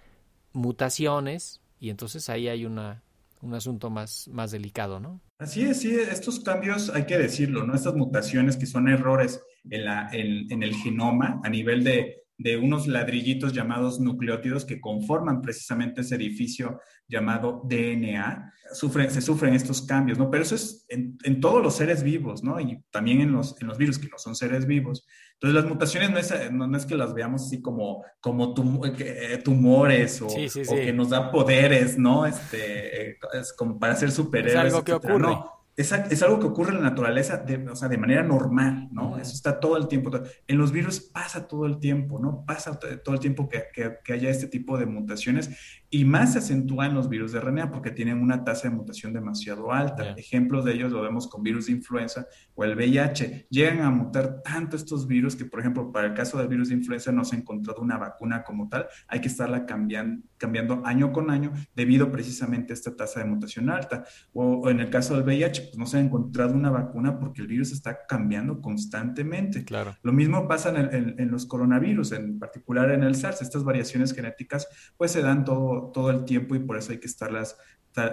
mutaciones 0.56 1.61
y 1.79 1.91
entonces 1.91 2.29
ahí 2.29 2.49
hay 2.49 2.64
una, 2.64 3.03
un 3.43 3.55
asunto 3.55 3.91
más, 3.91 4.29
más 4.29 4.50
delicado, 4.50 4.99
¿no? 4.99 5.20
Así 5.38 5.62
es, 5.62 5.81
sí, 5.81 5.94
estos 5.94 6.41
cambios 6.41 6.91
hay 6.91 7.05
que 7.05 7.19
decirlo, 7.19 7.64
¿no? 7.64 7.75
Estas 7.75 7.94
mutaciones 7.94 8.56
que 8.56 8.67
son 8.67 8.88
errores 8.88 9.41
en, 9.70 9.85
la, 9.85 10.08
en, 10.12 10.50
en 10.50 10.62
el 10.62 10.75
genoma 10.75 11.41
a 11.44 11.50
nivel 11.50 11.85
de, 11.85 12.25
de 12.38 12.56
unos 12.56 12.87
ladrillitos 12.87 13.53
llamados 13.53 13.99
nucleótidos 13.99 14.65
que 14.65 14.81
conforman 14.81 15.41
precisamente 15.41 16.03
ese 16.03 16.17
edificio 16.17 16.81
llamado 17.09 17.62
DNA, 17.65 18.53
sufren, 18.73 19.11
se 19.11 19.23
sufren 19.23 19.55
estos 19.55 19.83
cambios, 19.83 20.19
¿no? 20.19 20.31
Pero 20.31 20.43
eso 20.43 20.55
es 20.55 20.85
en, 20.88 21.17
en, 21.23 21.41
todos 21.41 21.62
los 21.62 21.77
seres 21.77 22.03
vivos, 22.03 22.43
¿no? 22.43 22.61
Y 22.61 22.83
también 22.91 23.21
en 23.21 23.33
los, 23.33 23.61
en 23.61 23.69
los 23.69 23.79
virus 23.79 23.99
que 23.99 24.09
no 24.09 24.19
son 24.19 24.35
seres 24.35 24.67
vivos. 24.67 25.06
Entonces 25.35 25.55
las 25.55 25.71
mutaciones 25.71 26.11
no 26.11 26.19
es, 26.19 26.53
no, 26.53 26.67
no 26.67 26.77
es 26.77 26.87
que 26.87 26.97
las 26.97 27.15
veamos 27.15 27.47
así 27.47 27.62
como, 27.62 28.05
como 28.21 28.55
tum, 28.55 28.81
eh, 28.99 29.41
tumores 29.44 30.21
o, 30.23 30.29
sí, 30.29 30.49
sí, 30.49 30.65
sí. 30.65 30.75
o, 30.75 30.77
que 30.77 30.93
nos 30.93 31.11
da 31.11 31.31
poderes, 31.31 31.99
¿no? 31.99 32.27
Este, 32.27 33.11
eh, 33.11 33.19
es 33.35 33.53
como 33.53 33.79
para 33.79 33.97
ser 33.97 34.11
superhéroes. 34.11 34.55
Es 34.55 34.75
algo 34.75 34.85
que 34.85 34.93
etcétera. 34.93 35.15
ocurre. 35.15 35.33
No, 35.33 35.56
es, 35.76 35.93
es, 35.93 36.23
algo 36.23 36.40
que 36.40 36.46
ocurre 36.46 36.70
en 36.70 36.82
la 36.82 36.88
naturaleza, 36.88 37.37
de, 37.37 37.69
o 37.69 37.76
sea, 37.76 37.88
de 37.88 37.99
manera 37.99 38.23
normal, 38.23 38.88
¿no? 38.93 39.11
Uh 39.11 39.17
-huh. 39.17 39.20
Eso 39.20 39.34
está 39.34 39.61
todo 39.61 39.76
el 39.76 39.88
tiempo. 39.88 40.11
En 40.46 40.58
los 40.58 40.73
virus 40.73 41.00
pasa 41.00 41.46
todo 41.46 41.67
el 41.67 41.78
tiempo, 41.78 42.19
¿no? 42.19 42.44
Pasa 42.46 42.78
todo 42.78 43.14
el 43.14 43.20
tiempo 43.20 43.49
que, 43.49 43.64
que, 43.75 43.99
que 44.02 44.12
haya 44.14 44.31
este 44.31 44.46
tipo 44.46 44.78
de 44.78 44.87
mutaciones 44.87 45.50
y 45.91 46.05
más 46.05 46.33
se 46.33 46.38
acentúa 46.41 46.87
en 46.87 46.94
los 46.94 47.09
virus 47.09 47.33
de 47.33 47.41
RNA 47.41 47.71
porque 47.71 47.91
tienen 47.91 48.21
una 48.21 48.44
tasa 48.44 48.69
de 48.69 48.75
mutación 48.75 49.12
demasiado 49.12 49.73
alta. 49.73 50.03
Yeah. 50.03 50.15
Ejemplos 50.17 50.65
de 50.65 50.75
ellos 50.75 50.93
lo 50.93 51.03
vemos 51.03 51.29
con 51.29 51.43
virus 51.43 51.67
de 51.67 51.73
influenza 51.73 52.27
o 52.55 52.65
el 52.65 52.75
VIH. 52.75 53.47
Llegan 53.50 53.81
a 53.83 53.91
mutar 53.91 54.43
tanto 54.43 54.77
estos 54.77 55.06
virus 55.06 55.37
que, 55.37 55.44
por 55.44 55.61
ejemplo, 55.61 55.93
para 55.93 56.09
el 56.09 56.15
caso 56.15 56.38
del 56.38 56.49
virus 56.49 56.69
de 56.69 56.75
influenza 56.75 57.12
no 57.12 57.25
se 57.25 57.37
ha 57.37 57.38
encontrado 57.38 57.81
una 57.81 57.99
vacuna 57.99 58.43
como 58.43 58.69
tal. 58.69 58.87
Hay 59.06 59.21
que 59.21 59.29
estarla 59.29 59.65
cambiando, 59.65 60.25
cambiando 60.37 60.83
año 60.85 61.12
con 61.12 61.31
año 61.31 61.53
debido 61.75 62.11
precisamente 62.11 62.73
a 62.73 62.75
esta 62.75 62.97
tasa 62.97 63.21
de 63.21 63.27
mutación 63.27 63.71
alta. 63.71 64.05
O, 64.33 64.57
o 64.57 64.71
en 64.71 64.81
el 64.81 64.90
caso 64.90 65.14
del 65.14 65.25
VIH, 65.25 65.62
pues 65.62 65.78
no 65.78 65.87
se 65.87 65.99
ha 65.99 66.00
encontrado 66.00 66.55
una 66.55 66.71
vacuna 66.71 67.19
porque 67.19 67.43
el 67.43 67.47
virus 67.47 67.73
está 67.73 68.07
cambiando 68.07 68.61
constantemente. 68.61 69.64
Claro. 69.64 69.97
Lo 70.02 70.12
mismo 70.12 70.49
pasa 70.49 70.71
en, 70.71 70.76
el, 70.76 70.95
en, 70.95 71.21
en 71.21 71.31
los 71.31 71.47
coronavirus, 71.47 72.12
en 72.12 72.38
particular 72.38 72.90
en 72.90 73.05
el 73.05 73.14
SARS. 73.14 73.43
Estas 73.43 73.62
variaciones 73.62 74.12
genéticas 74.12 74.66
pues 74.97 75.12
se 75.12 75.23
dan 75.23 75.45
todo 75.45 75.75
todo 75.95 76.11
el 76.11 76.25
tiempo 76.25 76.54
y 76.54 76.59
por 76.61 76.76
eso 76.76 76.92
hay 76.92 76.99
que 76.99 77.06
estarlas, 77.06 77.56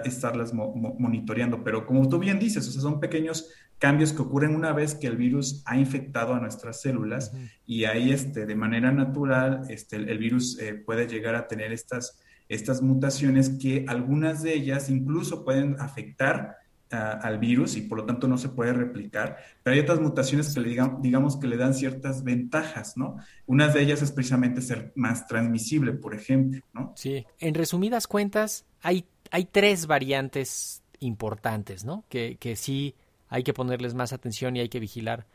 estarlas 0.04 0.52
mo 0.52 0.74
monitoreando. 0.98 1.62
Pero 1.64 1.86
como 1.86 2.08
tú 2.08 2.18
bien 2.18 2.38
dices, 2.38 2.66
o 2.68 2.70
sea, 2.70 2.82
son 2.82 3.00
pequeños 3.00 3.50
cambios 3.78 4.12
que 4.12 4.22
ocurren 4.22 4.54
una 4.54 4.72
vez 4.72 4.94
que 4.94 5.06
el 5.06 5.16
virus 5.16 5.62
ha 5.66 5.76
infectado 5.76 6.34
a 6.34 6.40
nuestras 6.40 6.80
células 6.80 7.32
uh 7.32 7.36
-huh. 7.36 7.50
y 7.66 7.84
ahí 7.84 8.12
este, 8.12 8.46
de 8.46 8.54
manera 8.54 8.92
natural 8.92 9.62
este, 9.68 9.96
el, 9.96 10.08
el 10.08 10.18
virus 10.18 10.58
eh, 10.58 10.74
puede 10.74 11.06
llegar 11.06 11.34
a 11.34 11.46
tener 11.48 11.72
estas, 11.72 12.18
estas 12.48 12.82
mutaciones 12.82 13.50
que 13.60 13.84
algunas 13.88 14.42
de 14.42 14.54
ellas 14.54 14.88
incluso 14.88 15.44
pueden 15.44 15.76
afectar 15.80 16.56
al 16.94 17.38
virus 17.38 17.76
y 17.76 17.82
por 17.82 17.98
lo 17.98 18.04
tanto 18.04 18.28
no 18.28 18.38
se 18.38 18.48
puede 18.48 18.72
replicar, 18.72 19.38
pero 19.62 19.74
hay 19.74 19.80
otras 19.80 20.00
mutaciones 20.00 20.54
que 20.54 20.60
le 20.60 20.76
digamos 21.00 21.36
que 21.36 21.46
le 21.46 21.56
dan 21.56 21.74
ciertas 21.74 22.24
ventajas, 22.24 22.96
¿no? 22.96 23.16
Una 23.46 23.68
de 23.68 23.82
ellas 23.82 24.02
es 24.02 24.12
precisamente 24.12 24.60
ser 24.60 24.92
más 24.94 25.26
transmisible, 25.26 25.92
por 25.92 26.14
ejemplo, 26.14 26.60
¿no? 26.72 26.92
Sí, 26.96 27.26
en 27.38 27.54
resumidas 27.54 28.06
cuentas, 28.06 28.64
hay, 28.82 29.06
hay 29.30 29.44
tres 29.44 29.86
variantes 29.86 30.82
importantes, 31.00 31.84
¿no? 31.84 32.04
Que, 32.08 32.36
que 32.38 32.56
sí 32.56 32.94
hay 33.28 33.42
que 33.42 33.54
ponerles 33.54 33.94
más 33.94 34.12
atención 34.12 34.56
y 34.56 34.60
hay 34.60 34.68
que 34.68 34.80
vigilar 34.80 35.26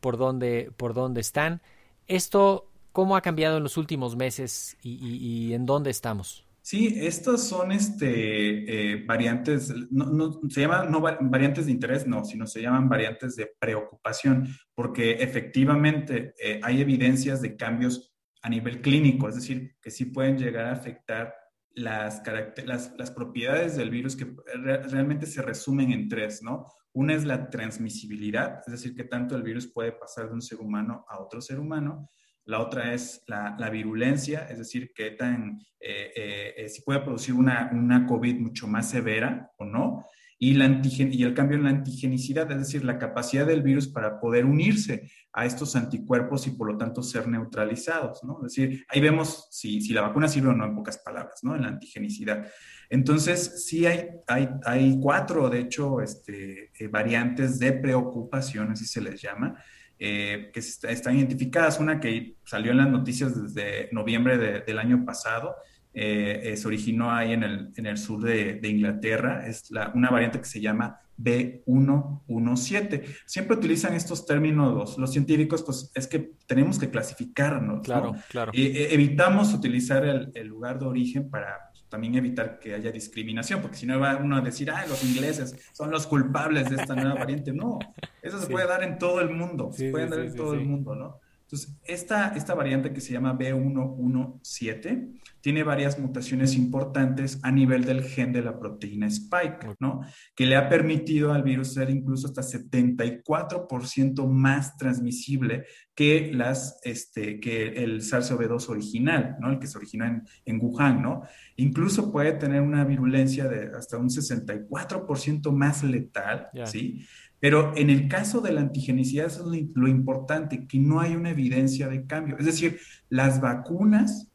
por 0.00 0.16
dónde, 0.16 0.70
por 0.76 0.94
dónde 0.94 1.20
están. 1.20 1.62
Esto, 2.06 2.68
¿cómo 2.92 3.16
ha 3.16 3.20
cambiado 3.20 3.56
en 3.56 3.62
los 3.62 3.76
últimos 3.76 4.16
meses 4.16 4.76
y 4.82 5.52
en 5.52 5.66
dónde 5.66 5.90
estamos? 5.90 6.47
Sí, 6.68 6.98
estas 7.00 7.48
son 7.48 7.72
este, 7.72 8.92
eh, 8.92 9.02
variantes, 9.06 9.72
no, 9.90 10.04
no, 10.04 10.38
se 10.50 10.60
llaman 10.60 10.92
no 10.92 11.00
variantes 11.00 11.64
de 11.64 11.72
interés, 11.72 12.06
no, 12.06 12.26
sino 12.26 12.46
se 12.46 12.60
llaman 12.60 12.90
variantes 12.90 13.36
de 13.36 13.50
preocupación, 13.58 14.46
porque 14.74 15.12
efectivamente 15.12 16.34
eh, 16.38 16.60
hay 16.62 16.82
evidencias 16.82 17.40
de 17.40 17.56
cambios 17.56 18.14
a 18.42 18.50
nivel 18.50 18.82
clínico, 18.82 19.30
es 19.30 19.36
decir, 19.36 19.76
que 19.80 19.90
sí 19.90 20.04
pueden 20.04 20.36
llegar 20.36 20.66
a 20.66 20.72
afectar 20.72 21.34
las, 21.70 22.20
las, 22.66 22.92
las, 22.98 23.10
propiedades 23.12 23.78
del 23.78 23.88
virus 23.88 24.14
que 24.14 24.26
realmente 24.54 25.24
se 25.24 25.40
resumen 25.40 25.90
en 25.92 26.06
tres, 26.06 26.42
¿no? 26.42 26.66
Una 26.92 27.14
es 27.14 27.24
la 27.24 27.48
transmisibilidad, 27.48 28.60
es 28.66 28.72
decir, 28.72 28.94
que 28.94 29.04
tanto 29.04 29.36
el 29.36 29.42
virus 29.42 29.68
puede 29.68 29.92
pasar 29.92 30.28
de 30.28 30.34
un 30.34 30.42
ser 30.42 30.58
humano 30.58 31.06
a 31.08 31.18
otro 31.18 31.40
ser 31.40 31.60
humano. 31.60 32.10
La 32.48 32.60
otra 32.60 32.94
es 32.94 33.22
la, 33.26 33.54
la 33.58 33.68
virulencia, 33.68 34.46
es 34.48 34.56
decir, 34.56 34.92
que 34.94 35.10
tan, 35.10 35.60
eh, 35.78 36.12
eh, 36.16 36.54
eh, 36.56 36.68
si 36.70 36.80
puede 36.80 37.00
producir 37.00 37.34
una, 37.34 37.68
una 37.74 38.06
COVID 38.06 38.40
mucho 38.40 38.66
más 38.66 38.88
severa 38.88 39.52
o 39.58 39.66
no 39.66 40.06
y, 40.38 40.54
la 40.54 40.64
antigen 40.64 41.12
y 41.12 41.24
el 41.24 41.34
cambio 41.34 41.58
en 41.58 41.64
la 41.64 41.70
antigenicidad, 41.70 42.50
es 42.50 42.58
decir, 42.58 42.86
la 42.86 42.98
capacidad 42.98 43.44
del 43.44 43.62
virus 43.62 43.88
para 43.88 44.18
poder 44.18 44.46
unirse 44.46 45.10
a 45.30 45.44
estos 45.44 45.76
anticuerpos 45.76 46.46
y 46.46 46.52
por 46.52 46.72
lo 46.72 46.78
tanto 46.78 47.02
ser 47.02 47.28
neutralizados, 47.28 48.24
¿no? 48.24 48.38
Es 48.46 48.54
decir, 48.54 48.82
ahí 48.88 49.02
vemos 49.02 49.48
si, 49.50 49.82
si 49.82 49.92
la 49.92 50.00
vacuna 50.00 50.26
sirve 50.26 50.48
o 50.48 50.54
no 50.54 50.64
en 50.64 50.74
pocas 50.74 50.96
palabras, 50.96 51.40
¿no? 51.42 51.54
En 51.54 51.62
la 51.62 51.68
antigenicidad. 51.68 52.46
Entonces, 52.88 53.66
sí 53.66 53.84
hay, 53.84 54.08
hay, 54.26 54.48
hay 54.64 54.98
cuatro, 54.98 55.50
de 55.50 55.60
hecho, 55.60 56.00
este, 56.00 56.70
eh, 56.78 56.88
variantes 56.88 57.58
de 57.58 57.72
preocupación, 57.72 58.72
así 58.72 58.86
se 58.86 59.02
les 59.02 59.20
llama, 59.20 59.62
eh, 59.98 60.50
que 60.52 60.60
están 60.60 61.16
identificadas. 61.16 61.80
Una 61.80 62.00
que 62.00 62.36
salió 62.44 62.70
en 62.72 62.78
las 62.78 62.88
noticias 62.88 63.40
desde 63.40 63.88
noviembre 63.92 64.38
del 64.38 64.78
año 64.78 65.04
pasado, 65.04 65.56
eh, 65.92 66.54
se 66.56 66.66
originó 66.68 67.10
ahí 67.10 67.32
en 67.32 67.42
el, 67.42 67.70
en 67.76 67.86
el 67.86 67.98
sur 67.98 68.22
de, 68.22 68.60
Inglaterra, 68.62 69.46
es 69.46 69.70
la, 69.70 69.90
una 69.94 70.10
variante 70.10 70.38
que 70.38 70.44
se 70.44 70.60
llama 70.60 71.00
B117. 71.20 73.02
Siempre 73.26 73.56
utilizan 73.56 73.94
estos 73.94 74.24
términos 74.24 74.96
los, 74.96 75.12
científicos, 75.12 75.62
pues 75.62 75.90
es 75.94 76.06
que 76.06 76.34
tenemos 76.46 76.78
que 76.78 76.90
clasificarnos. 76.90 77.82
Claro, 77.82 78.14
claro. 78.28 78.52
E, 78.54 78.94
evitamos 78.94 79.52
utilizar 79.52 80.04
el, 80.04 80.30
el, 80.34 80.46
lugar 80.46 80.78
de 80.78 80.86
origen 80.86 81.28
para 81.28 81.67
también 81.88 82.14
evitar 82.14 82.58
que 82.58 82.74
haya 82.74 82.92
discriminación, 82.92 83.60
porque 83.62 83.76
si 83.76 83.86
no 83.86 83.98
va 83.98 84.16
uno 84.16 84.36
a 84.36 84.40
decir, 84.40 84.70
ah, 84.70 84.84
los 84.86 85.02
ingleses 85.04 85.56
son 85.72 85.90
los 85.90 86.06
culpables 86.06 86.68
de 86.70 86.76
esta 86.76 86.94
nueva 86.94 87.14
variante. 87.14 87.52
No, 87.52 87.78
eso 88.22 88.40
se 88.40 88.46
puede 88.46 88.66
dar 88.66 88.82
en 88.82 88.98
todo 88.98 89.20
el 89.20 89.30
mundo, 89.30 89.72
se 89.72 89.90
puede 89.90 90.08
dar 90.08 90.20
en 90.20 90.34
todo 90.34 90.54
el 90.54 90.64
mundo, 90.64 90.94
¿no? 90.94 91.20
Entonces, 91.42 91.74
esta, 91.84 92.34
esta 92.36 92.54
variante 92.54 92.92
que 92.92 93.00
se 93.00 93.14
llama 93.14 93.32
B117 93.38 95.20
tiene 95.48 95.62
varias 95.62 95.98
mutaciones 95.98 96.54
importantes 96.56 97.40
a 97.42 97.50
nivel 97.50 97.86
del 97.86 98.02
gen 98.02 98.34
de 98.34 98.42
la 98.42 98.58
proteína 98.58 99.06
spike, 99.06 99.76
¿no? 99.80 100.02
Que 100.36 100.44
le 100.44 100.56
ha 100.56 100.68
permitido 100.68 101.32
al 101.32 101.42
virus 101.42 101.72
ser 101.72 101.88
incluso 101.88 102.26
hasta 102.26 102.42
74% 102.42 104.28
más 104.28 104.76
transmisible 104.76 105.64
que, 105.94 106.30
las, 106.34 106.78
este, 106.82 107.40
que 107.40 107.68
el 107.82 108.02
SARS-CoV-2 108.02 108.68
original, 108.68 109.36
¿no? 109.40 109.50
El 109.50 109.58
que 109.58 109.68
se 109.68 109.78
originó 109.78 110.04
en, 110.04 110.22
en 110.44 110.60
Wuhan, 110.60 111.00
¿no? 111.00 111.22
Incluso 111.56 112.12
puede 112.12 112.32
tener 112.32 112.60
una 112.60 112.84
virulencia 112.84 113.48
de 113.48 113.74
hasta 113.74 113.96
un 113.96 114.10
64% 114.10 115.50
más 115.50 115.82
letal, 115.82 116.50
¿sí? 116.66 117.06
Pero 117.40 117.72
en 117.76 117.88
el 117.90 118.08
caso 118.08 118.40
de 118.40 118.52
la 118.52 118.60
antigenicidad, 118.60 119.26
eso 119.26 119.52
es 119.52 119.66
lo, 119.74 119.88
importante, 119.88 120.66
que 120.66 120.78
no 120.78 121.00
hay 121.00 121.14
una 121.14 121.30
evidencia 121.30 121.88
de 121.88 122.04
cambio. 122.04 122.36
Es 122.38 122.46
decir, 122.46 122.80
las 123.08 123.40
vacunas, 123.40 124.27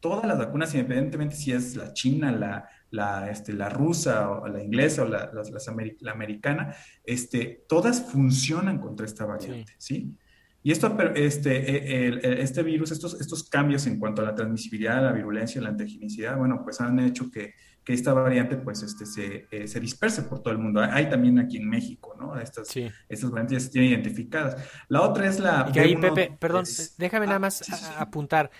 todas 0.00 0.26
las 0.26 0.38
vacunas, 0.38 0.74
independientemente 0.74 1.36
si 1.36 1.52
es 1.52 1.76
la 1.76 1.92
china, 1.92 2.30
la, 2.32 2.68
la, 2.90 3.30
este, 3.30 3.52
la 3.52 3.68
rusa 3.68 4.30
o 4.30 4.48
la 4.48 4.62
inglesa 4.62 5.02
o 5.02 5.08
la, 5.08 5.30
la 5.32 6.12
americana, 6.12 6.74
este, 7.04 7.64
todas 7.68 8.02
funcionan 8.02 8.78
contra 8.78 9.06
esta 9.06 9.24
variante, 9.24 9.74
¿sí? 9.78 10.14
Y 10.62 10.72
esto, 10.72 10.96
este, 11.14 12.06
e, 12.06 12.42
este 12.42 12.62
virus, 12.62 12.90
estos, 12.90 13.20
estos 13.20 13.48
cambios 13.48 13.86
en 13.86 14.00
cuanto 14.00 14.22
a 14.22 14.24
la 14.24 14.34
transmisibilidad, 14.34 15.00
la 15.02 15.12
virulencia, 15.12 15.60
la 15.62 15.68
antigenicidad, 15.68 16.36
bueno, 16.36 16.62
pues 16.64 16.80
han 16.80 16.98
hecho 16.98 17.30
que 17.30 17.54
que 17.86 17.92
esta 17.92 18.12
variante 18.12 18.56
pues 18.56 18.82
este, 18.82 19.06
se, 19.06 19.46
eh, 19.48 19.68
se, 19.68 19.78
disperse 19.78 20.22
por 20.22 20.42
todo 20.42 20.52
el 20.52 20.58
mundo. 20.58 20.80
Hay 20.80 21.08
también 21.08 21.38
aquí 21.38 21.58
en 21.58 21.68
México, 21.68 22.16
¿no? 22.18 22.36
Estas, 22.36 22.68
estas 23.08 23.30
variantes 23.30 23.58
ya 23.58 23.64
se 23.64 23.70
tienen 23.70 23.92
identificadas. 23.92 24.56
La 24.88 25.02
otra 25.02 25.28
es 25.28 25.38
la... 25.38 25.70
Y 25.72 25.78
ahí, 25.78 25.96
Pepe, 25.96 26.36
perdón, 26.36 26.64
déjame 26.98 27.26
nada 27.26 27.36
ah, 27.36 27.38
más 27.38 27.62
apuntar. 27.96 28.50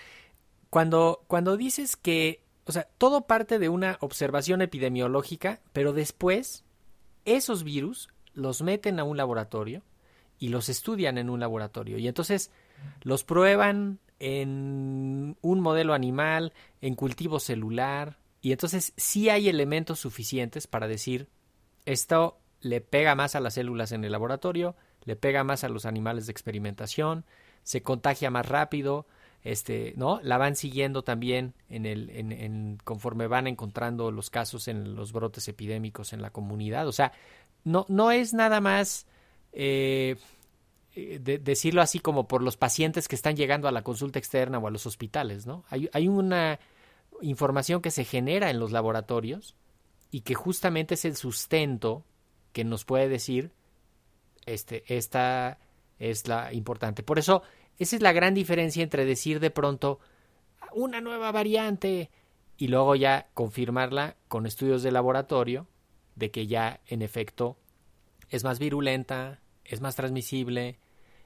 Cuando, 0.70 1.24
cuando 1.26 1.56
dices 1.56 1.96
que, 1.96 2.42
o 2.64 2.72
sea, 2.72 2.88
todo 2.98 3.26
parte 3.26 3.58
de 3.58 3.68
una 3.68 3.98
observación 4.00 4.62
epidemiológica, 4.62 5.60
pero 5.72 5.92
después 5.92 6.64
esos 7.24 7.64
virus 7.64 8.08
los 8.34 8.62
meten 8.62 9.00
a 9.00 9.04
un 9.04 9.16
laboratorio 9.16 9.82
y 10.38 10.48
los 10.48 10.68
estudian 10.68 11.18
en 11.18 11.30
un 11.30 11.40
laboratorio. 11.40 11.98
Y 11.98 12.08
entonces 12.08 12.50
los 13.02 13.24
prueban 13.24 13.98
en 14.18 15.36
un 15.40 15.60
modelo 15.60 15.94
animal, 15.94 16.52
en 16.80 16.94
cultivo 16.94 17.40
celular, 17.40 18.18
y 18.40 18.52
entonces 18.52 18.92
sí 18.96 19.28
hay 19.28 19.48
elementos 19.48 20.00
suficientes 20.00 20.66
para 20.66 20.86
decir 20.86 21.28
esto 21.84 22.38
le 22.60 22.80
pega 22.80 23.14
más 23.14 23.34
a 23.34 23.40
las 23.40 23.54
células 23.54 23.92
en 23.92 24.04
el 24.04 24.12
laboratorio, 24.12 24.76
le 25.04 25.16
pega 25.16 25.44
más 25.44 25.64
a 25.64 25.68
los 25.68 25.86
animales 25.86 26.26
de 26.26 26.32
experimentación, 26.32 27.24
se 27.62 27.82
contagia 27.82 28.30
más 28.30 28.48
rápido, 28.48 29.06
este, 29.46 29.94
¿no? 29.96 30.18
La 30.24 30.38
van 30.38 30.56
siguiendo 30.56 31.04
también 31.04 31.54
en 31.68 31.86
el, 31.86 32.78
conforme 32.82 33.28
van 33.28 33.46
encontrando 33.46 34.10
los 34.10 34.28
casos 34.28 34.66
en 34.66 34.96
los 34.96 35.12
brotes 35.12 35.46
epidémicos 35.46 36.12
en 36.12 36.20
la 36.20 36.30
comunidad. 36.30 36.88
O 36.88 36.92
sea, 36.92 37.12
no, 37.62 37.86
no 37.88 38.10
es 38.10 38.34
nada 38.34 38.60
más 38.60 39.06
eh, 39.52 40.16
eh, 40.96 41.20
decirlo 41.20 41.80
así 41.80 42.00
como 42.00 42.26
por 42.26 42.42
los 42.42 42.56
pacientes 42.56 43.06
que 43.06 43.14
están 43.14 43.36
llegando 43.36 43.68
a 43.68 43.72
la 43.72 43.82
consulta 43.82 44.18
externa 44.18 44.58
o 44.58 44.66
a 44.66 44.72
los 44.72 44.84
hospitales, 44.84 45.46
¿no? 45.46 45.64
Hay, 45.70 45.88
hay 45.92 46.08
una 46.08 46.58
información 47.22 47.80
que 47.80 47.92
se 47.92 48.04
genera 48.04 48.50
en 48.50 48.58
los 48.58 48.72
laboratorios 48.72 49.54
y 50.10 50.22
que 50.22 50.34
justamente 50.34 50.94
es 50.94 51.04
el 51.04 51.14
sustento 51.14 52.04
que 52.52 52.64
nos 52.64 52.84
puede 52.84 53.08
decir 53.08 53.52
este, 54.44 54.82
esta 54.88 55.58
es 56.00 56.26
la 56.26 56.52
importante. 56.52 57.04
Por 57.04 57.20
eso, 57.20 57.42
esa 57.78 57.96
es 57.96 58.02
la 58.02 58.12
gran 58.12 58.34
diferencia 58.34 58.82
entre 58.82 59.04
decir 59.04 59.40
de 59.40 59.50
pronto 59.50 60.00
una 60.72 61.00
nueva 61.00 61.32
variante 61.32 62.10
y 62.56 62.68
luego 62.68 62.94
ya 62.94 63.28
confirmarla 63.34 64.16
con 64.28 64.46
estudios 64.46 64.82
de 64.82 64.92
laboratorio 64.92 65.66
de 66.14 66.30
que 66.30 66.46
ya 66.46 66.80
en 66.86 67.02
efecto 67.02 67.56
es 68.30 68.44
más 68.44 68.58
virulenta, 68.58 69.40
es 69.64 69.80
más 69.80 69.96
transmisible, 69.96 70.78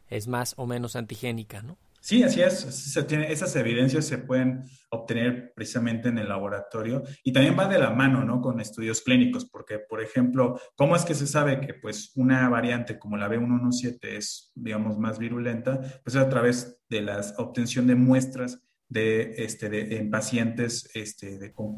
es 0.08 0.28
más 0.28 0.54
o 0.56 0.66
menos 0.66 0.96
antigénica, 0.96 1.62
¿no? 1.62 1.78
Sí, 2.00 2.22
así 2.22 2.40
es. 2.40 2.58
Se 2.58 3.04
tiene, 3.04 3.30
esas 3.30 3.54
evidencias 3.56 4.06
se 4.06 4.18
pueden 4.18 4.62
obtener 4.90 5.52
precisamente 5.54 6.08
en 6.08 6.18
el 6.18 6.28
laboratorio 6.28 7.02
y 7.22 7.32
también 7.32 7.56
va 7.58 7.68
de 7.68 7.78
la 7.78 7.90
mano, 7.90 8.24
¿no? 8.24 8.40
Con 8.40 8.58
estudios 8.60 9.02
clínicos, 9.02 9.44
porque, 9.44 9.78
por 9.78 10.02
ejemplo, 10.02 10.58
¿cómo 10.76 10.96
es 10.96 11.04
que 11.04 11.14
se 11.14 11.26
sabe 11.26 11.60
que, 11.60 11.74
pues, 11.74 12.12
una 12.16 12.48
variante 12.48 12.98
como 12.98 13.16
la 13.16 13.28
B117 13.28 13.98
es, 14.16 14.50
digamos, 14.54 14.98
más 14.98 15.18
virulenta? 15.18 15.78
Pues 16.02 16.16
es 16.16 16.22
a 16.22 16.28
través 16.28 16.80
de 16.88 17.02
la 17.02 17.20
obtención 17.36 17.86
de 17.86 17.94
muestras 17.94 18.62
de, 18.88 19.34
este, 19.36 19.68
de, 19.68 19.98
en 19.98 20.10
pacientes 20.10 20.90
este, 20.94 21.38
de, 21.38 21.52
con, 21.52 21.76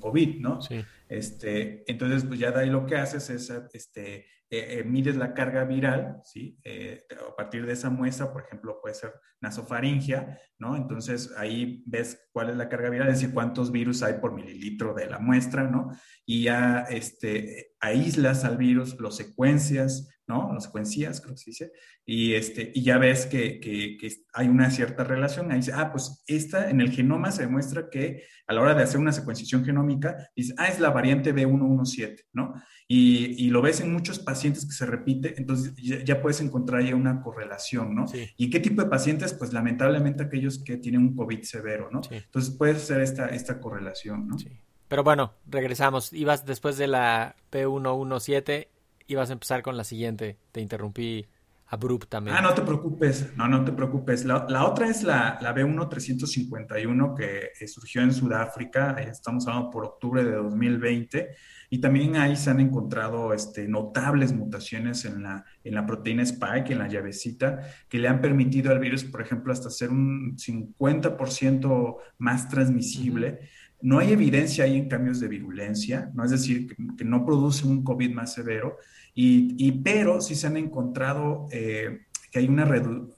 COVID, 0.00 0.40
¿no? 0.40 0.60
Sí. 0.60 0.84
Este, 1.08 1.90
entonces, 1.90 2.24
pues 2.24 2.38
ya 2.38 2.50
de 2.50 2.60
ahí 2.60 2.70
lo 2.70 2.86
que 2.86 2.96
haces 2.96 3.30
es 3.30 3.50
este, 3.72 4.26
eh, 4.52 4.80
eh, 4.80 4.84
mides 4.84 5.14
la 5.14 5.32
carga 5.32 5.64
viral, 5.64 6.20
¿sí? 6.24 6.58
Eh, 6.64 7.06
a 7.28 7.36
partir 7.36 7.64
de 7.64 7.72
esa 7.72 7.88
muestra, 7.88 8.32
por 8.32 8.42
ejemplo, 8.42 8.80
puede 8.82 8.96
ser 8.96 9.14
nasofaringia, 9.40 10.40
¿no? 10.58 10.74
Entonces 10.74 11.32
ahí 11.36 11.84
ves 11.86 12.28
cuál 12.32 12.50
es 12.50 12.56
la 12.56 12.68
carga 12.68 12.90
viral, 12.90 13.08
es 13.08 13.20
decir, 13.20 13.32
cuántos 13.32 13.70
virus 13.70 14.02
hay 14.02 14.14
por 14.14 14.34
mililitro 14.34 14.92
de 14.92 15.06
la 15.06 15.20
muestra, 15.20 15.70
¿no? 15.70 15.92
Y 16.26 16.44
ya 16.44 16.80
este, 16.90 17.74
aíslas 17.78 18.44
al 18.44 18.56
virus, 18.56 18.98
lo 18.98 19.12
secuencias, 19.12 20.19
¿no? 20.30 20.52
Lo 20.54 20.60
secuencias, 20.60 21.20
creo 21.20 21.34
que 21.34 21.40
se 21.40 21.50
dice, 21.50 21.72
y, 22.06 22.34
este, 22.34 22.70
y 22.72 22.82
ya 22.82 22.98
ves 22.98 23.26
que, 23.26 23.58
que, 23.58 23.96
que, 23.98 24.08
hay 24.32 24.46
una 24.48 24.70
cierta 24.70 25.02
relación. 25.02 25.50
Ahí 25.50 25.58
dice, 25.58 25.72
ah, 25.74 25.90
pues 25.90 26.22
esta 26.28 26.70
en 26.70 26.80
el 26.80 26.92
genoma 26.92 27.32
se 27.32 27.42
demuestra 27.42 27.90
que 27.90 28.22
a 28.46 28.54
la 28.54 28.60
hora 28.60 28.74
de 28.74 28.84
hacer 28.84 29.00
una 29.00 29.12
secuenciación 29.12 29.64
genómica, 29.64 30.30
dice, 30.36 30.54
ah, 30.56 30.68
es 30.68 30.78
la 30.78 30.90
variante 30.90 31.34
B117, 31.34 32.26
¿no? 32.32 32.54
Y, 32.86 33.44
y 33.44 33.50
lo 33.50 33.60
ves 33.60 33.80
en 33.80 33.92
muchos 33.92 34.20
pacientes 34.20 34.64
que 34.64 34.72
se 34.72 34.86
repite, 34.86 35.34
entonces 35.36 35.74
ya, 35.76 36.22
puedes 36.22 36.40
encontrar 36.40 36.84
ya 36.84 36.94
una 36.94 37.22
correlación, 37.22 37.94
¿no? 37.94 38.06
¿Y 38.36 38.50
qué 38.50 38.60
tipo 38.60 38.82
de 38.82 38.88
pacientes? 38.88 39.34
Pues 39.34 39.52
lamentablemente 39.52 40.22
aquellos 40.22 40.62
que 40.62 40.76
tienen 40.76 41.02
un 41.02 41.16
COVID 41.16 41.42
severo, 41.42 41.90
¿no? 41.90 42.00
Entonces 42.08 42.54
puedes 42.56 42.76
hacer 42.76 43.00
esta, 43.00 43.26
esta 43.26 43.60
correlación, 43.60 44.28
¿no? 44.28 44.38
Sí. 44.38 44.48
Pero 44.90 45.04
bueno, 45.04 45.34
regresamos. 45.46 46.12
Ibas 46.12 46.44
después 46.44 46.76
de 46.76 46.88
la 46.88 47.36
P117, 47.52 48.66
ibas 49.10 49.30
a 49.30 49.32
empezar 49.34 49.62
con 49.62 49.76
la 49.76 49.84
siguiente. 49.84 50.38
Te 50.52 50.60
interrumpí 50.60 51.26
abruptamente. 51.70 52.36
Ah, 52.36 52.42
no 52.42 52.52
te 52.52 52.62
preocupes, 52.62 53.30
no, 53.36 53.46
no 53.46 53.64
te 53.64 53.72
preocupes. 53.72 54.24
La, 54.24 54.44
la 54.48 54.66
otra 54.66 54.88
es 54.88 55.04
la, 55.04 55.38
la 55.40 55.54
B1351 55.54 57.14
que 57.14 57.50
eh, 57.60 57.68
surgió 57.68 58.02
en 58.02 58.12
Sudáfrica, 58.12 58.96
estamos 59.00 59.46
hablando 59.46 59.70
por 59.70 59.84
octubre 59.84 60.24
de 60.24 60.32
2020, 60.32 61.30
y 61.70 61.78
también 61.78 62.16
ahí 62.16 62.34
se 62.34 62.50
han 62.50 62.58
encontrado 62.58 63.32
este, 63.32 63.68
notables 63.68 64.32
mutaciones 64.32 65.04
en 65.04 65.22
la, 65.22 65.44
en 65.62 65.76
la 65.76 65.86
proteína 65.86 66.24
spike, 66.24 66.72
en 66.72 66.78
la 66.78 66.88
llavecita, 66.88 67.60
que 67.88 68.00
le 68.00 68.08
han 68.08 68.20
permitido 68.20 68.72
al 68.72 68.80
virus, 68.80 69.04
por 69.04 69.22
ejemplo, 69.22 69.52
hasta 69.52 69.70
ser 69.70 69.90
un 69.90 70.36
50% 70.36 71.96
más 72.18 72.48
transmisible. 72.48 73.48
no 73.82 74.00
hay 74.00 74.12
evidencia 74.12 74.64
ahí 74.64 74.76
en 74.76 74.88
cambios 74.88 75.20
de 75.20 75.28
virulencia, 75.28 76.10
¿no? 76.12 76.24
Es 76.24 76.32
decir, 76.32 76.74
que, 76.96 77.04
no 77.04 77.24
produce 77.24 77.66
un 77.66 77.84
COVID 77.84 78.12
más 78.12 78.34
severo, 78.34 78.76
y, 79.14 79.72
pero 79.82 80.20
sí 80.20 80.34
se 80.34 80.46
han 80.46 80.56
encontrado 80.56 81.46
eh, 81.50 82.06
que 82.30 82.38
hay 82.38 82.48
una, 82.48 82.64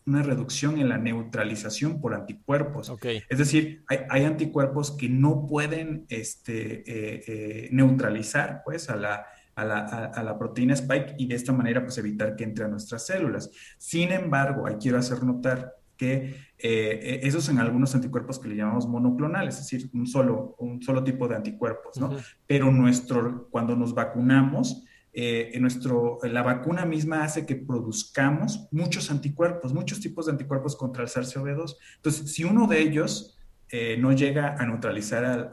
una, 0.07 0.23
reducción 0.23 0.79
en 0.79 0.89
la 0.89 0.99
neutralización 0.99 2.01
por 2.01 2.15
anticuerpos. 2.15 2.93
Es 3.29 3.39
decir, 3.39 3.85
hay, 3.89 4.25
anticuerpos 4.25 4.91
que 4.93 5.09
no 5.09 5.47
pueden 5.47 6.07
este, 6.09 6.81
eh, 6.81 7.25
eh, 7.27 7.69
neutralizar 7.73 8.63
pues, 8.65 8.89
a 8.89 8.97
la, 8.97 9.27
a 9.55 9.65
la, 9.65 9.79
a, 9.81 10.23
la, 10.23 10.39
proteína 10.39 10.73
spike 10.75 11.15
y 11.19 11.27
de 11.27 11.35
esta 11.35 11.53
manera 11.53 11.83
pues, 11.85 11.99
evitar 11.99 12.37
que 12.37 12.45
entre 12.45 12.65
a 12.65 12.69
nuestras 12.69 13.07
células. 13.07 13.51
Sin 13.77 14.13
embargo, 14.13 14.67
ahí 14.67 14.77
quiero 14.81 14.99
hacer 14.99 15.23
notar 15.23 15.75
que 16.03 16.35
eh, 16.59 17.21
esos 17.23 17.49
en 17.49 17.59
algunos 17.59 17.95
anticuerpos 17.95 18.39
que 18.39 18.49
le 18.49 18.57
llamamos 18.57 18.89
monoclonales, 18.89 19.59
es 19.59 19.71
decir, 19.71 19.91
un 19.95 20.07
solo, 20.07 20.57
un 20.59 20.83
solo 20.83 21.05
tipo 21.05 21.29
de 21.29 21.37
anticuerpos, 21.37 21.99
¿no? 21.99 22.17
Pero 22.47 22.71
nuestro, 22.71 23.49
cuando 23.51 23.77
nos 23.77 23.95
vacunamos, 23.95 24.85
eh, 25.15 25.55
nuestro, 25.61 26.21
la 26.23 26.43
vacuna 26.43 26.87
misma 26.87 27.23
hace 27.23 27.45
que 27.45 27.57
produzcamos 27.57 28.67
muchos 28.71 29.11
anticuerpos, 29.11 29.75
muchos 29.75 30.01
tipos 30.01 30.25
de 30.27 30.33
anticuerpos 30.33 30.75
contra 30.75 31.03
el 31.03 31.11
SARS-CoV-2. 31.11 31.77
Entonces, 31.97 32.33
si 32.33 32.45
uno 32.45 32.67
de 32.67 32.81
ellos 32.81 33.39
eh, 33.69 33.99
no 33.99 34.13
llega 34.13 34.57
a 34.59 34.67
neutralizar 34.67 35.51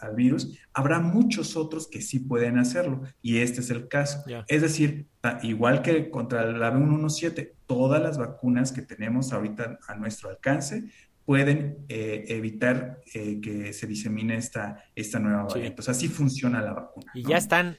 al, 0.00 0.14
virus, 0.14 0.56
habrá 0.72 1.00
muchos 1.00 1.56
otros 1.56 1.88
que 1.88 2.00
sí 2.00 2.20
pueden 2.20 2.58
hacerlo, 2.58 3.02
y 3.22 3.38
este 3.38 3.60
es 3.60 3.70
el 3.70 3.88
caso. 3.88 4.22
Es 4.46 4.62
decir, 4.62 5.08
igual 5.42 5.82
que 5.82 6.08
contra 6.08 6.44
la 6.44 6.72
B117, 6.72 7.52
todas 7.66 8.00
las 8.00 8.18
vacunas 8.18 8.70
que 8.70 8.82
tenemos 8.82 9.32
ahorita 9.32 9.80
a 9.88 9.96
nuestro 9.96 10.30
alcance 10.30 10.84
pueden 11.24 11.78
eh, 11.88 12.24
evitar 12.28 13.00
que 13.12 13.72
se 13.72 13.86
disemine 13.88 14.36
esta, 14.36 14.84
esta 14.94 15.18
nueva 15.18 15.42
variante. 15.42 15.82
Así 15.90 16.06
funciona 16.06 16.62
la 16.62 16.72
vacuna. 16.72 17.10
Y 17.14 17.24
ya 17.24 17.36
están 17.36 17.78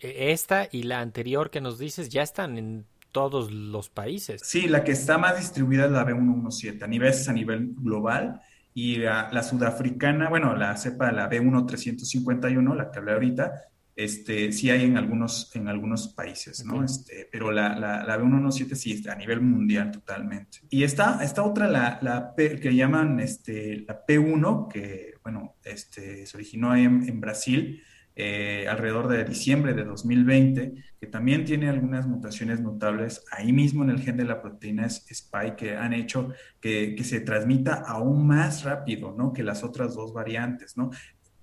esta 0.00 0.68
y 0.70 0.82
la 0.84 1.00
anterior 1.00 1.50
que 1.50 1.60
nos 1.60 1.78
dices 1.78 2.08
ya 2.08 2.22
están 2.22 2.58
en 2.58 2.86
todos 3.12 3.52
los 3.52 3.90
países. 3.90 4.40
Sí, 4.44 4.68
la 4.68 4.82
que 4.82 4.92
está 4.92 5.18
más 5.18 5.38
distribuida 5.38 5.84
es 5.84 5.92
la 5.92 6.04
B117, 6.04 6.82
a 6.82 6.86
nivel, 6.86 7.14
a 7.28 7.32
nivel 7.32 7.74
global, 7.76 8.40
y 8.74 8.96
la, 8.96 9.42
sudafricana, 9.42 10.30
bueno, 10.30 10.56
la 10.56 10.76
cepa, 10.76 11.12
la 11.12 11.28
B1351, 11.30 12.74
la 12.74 12.90
que 12.90 12.98
hablé 12.98 13.12
ahorita, 13.12 13.52
este, 13.94 14.50
sí 14.52 14.70
hay 14.70 14.86
en 14.86 14.96
algunos, 14.96 15.54
en 15.54 15.68
algunos 15.68 16.08
países, 16.08 16.64
¿no? 16.64 16.82
Este, 16.82 17.28
pero 17.30 17.52
la, 17.52 17.78
la, 17.78 18.02
la 18.02 18.18
B117 18.18 18.74
sí 18.74 18.92
está 18.92 19.12
a 19.12 19.16
nivel 19.16 19.42
mundial 19.42 19.90
totalmente. 19.90 20.60
Y 20.70 20.82
está, 20.82 21.22
esta 21.22 21.42
otra, 21.42 21.68
la, 21.68 21.98
la 22.00 22.34
P, 22.34 22.58
que 22.58 22.74
llaman 22.74 23.20
este, 23.20 23.84
la 23.86 24.06
P1, 24.06 24.68
que, 24.68 25.16
bueno, 25.22 25.56
este, 25.62 26.24
se 26.24 26.36
originó 26.36 26.74
en, 26.74 27.06
en 27.06 27.20
Brasil, 27.20 27.82
eh, 28.14 28.66
alrededor 28.68 29.08
de 29.08 29.24
diciembre 29.24 29.74
de 29.74 29.84
2020, 29.84 30.74
que 31.00 31.06
también 31.06 31.44
tiene 31.44 31.68
algunas 31.68 32.06
mutaciones 32.06 32.60
notables 32.60 33.24
ahí 33.30 33.52
mismo 33.52 33.84
en 33.84 33.90
el 33.90 34.00
gen 34.00 34.16
de 34.16 34.24
la 34.24 34.42
proteína 34.42 34.86
spike 34.86 35.56
que 35.56 35.76
han 35.76 35.92
hecho 35.92 36.32
que, 36.60 36.94
que 36.94 37.04
se 37.04 37.20
transmita 37.20 37.82
aún 37.86 38.26
más 38.26 38.64
rápido, 38.64 39.14
¿no? 39.16 39.32
Que 39.32 39.42
las 39.42 39.64
otras 39.64 39.94
dos 39.94 40.12
variantes, 40.12 40.76
¿no? 40.76 40.90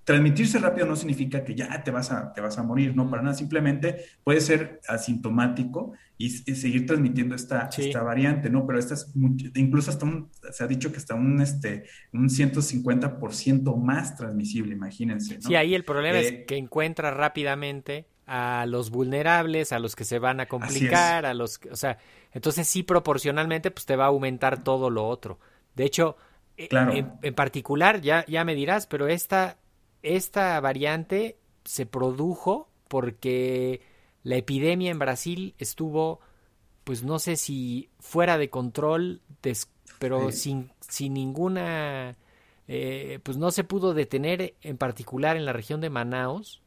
Transmitirse 0.10 0.58
rápido 0.58 0.88
no 0.88 0.96
significa 0.96 1.44
que 1.44 1.54
ya 1.54 1.84
te 1.84 1.92
vas 1.92 2.12
a, 2.12 2.34
te 2.34 2.42
vas 2.42 2.58
a 2.58 2.64
morir, 2.64 2.96
no, 2.96 3.08
para 3.08 3.22
nada, 3.22 3.36
simplemente 3.36 4.06
puede 4.24 4.42
ser 4.42 4.82
asintomático 4.88 5.94
y, 6.18 6.32
seguir 6.32 6.88
transmitiendo 6.88 7.36
esta, 7.36 7.70
esta 7.78 8.02
variante, 8.02 8.50
¿no? 8.50 8.66
Pero 8.66 8.80
esta 8.80 8.96
es 8.96 9.14
incluso 9.54 9.92
hasta 9.92 10.06
un, 10.06 10.32
se 10.52 10.64
ha 10.64 10.68
dicho 10.68 10.92
que 10.92 10.98
está 10.98 11.14
un, 11.14 11.40
este, 11.44 11.84
un 12.12 12.28
150% 12.28 13.78
más 13.78 14.16
transmisible, 14.18 14.74
imagínense. 14.74 15.36
¿no? 15.36 15.42
Sí, 15.42 15.54
ahí 15.54 15.76
el 15.76 15.84
problema 15.84 16.18
es 16.18 16.32
eh, 16.32 16.46
que 16.48 16.58
encuentra 16.58 17.12
rápidamente 17.12 18.08
a 18.26 18.66
los 18.66 18.90
vulnerables, 18.90 19.72
a 19.74 19.78
los 19.78 19.96
que 19.96 20.06
se 20.06 20.18
van 20.18 20.40
a 20.40 20.48
complicar, 20.48 21.28
a 21.28 21.36
los, 21.36 21.60
o 21.72 21.76
sea, 21.76 22.00
entonces 22.34 22.68
sí 22.68 22.82
proporcionalmente 22.82 23.70
pues 23.70 23.86
te 23.86 23.96
va 23.96 24.06
a 24.06 24.08
aumentar 24.08 24.64
todo 24.64 24.90
lo 24.90 25.08
otro. 25.08 25.38
De 25.76 25.84
hecho, 25.86 26.18
e, 26.58 26.68
en, 26.72 27.12
en, 27.22 27.36
particular, 27.36 28.02
ya, 28.02 28.26
ya 28.28 28.44
me 28.44 28.56
dirás, 28.56 28.88
pero 28.88 29.08
esta 29.08 29.60
esta 30.02 30.60
variante 30.60 31.38
se 31.66 31.86
produjo 31.86 32.70
porque 32.88 33.82
la 34.24 34.36
epidemia 34.38 34.92
en 34.92 35.00
Brasil 35.00 35.56
estuvo, 35.58 36.20
pues 36.84 37.04
no 37.04 37.20
sé 37.20 37.36
si 37.36 37.90
fuera 38.00 38.38
de 38.38 38.50
control, 38.50 39.22
pero 40.00 40.32
sin, 40.32 40.72
sin 40.80 41.14
ninguna, 41.14 42.18
eh, 42.68 43.20
pues 43.24 43.38
no 43.38 43.52
se 43.52 43.64
pudo 43.64 43.94
detener 43.94 44.56
en 44.62 44.78
particular 44.78 45.38
en 45.38 45.46
la 45.46 45.54
región 45.54 45.82
de 45.82 45.90
Manaus 45.90 46.62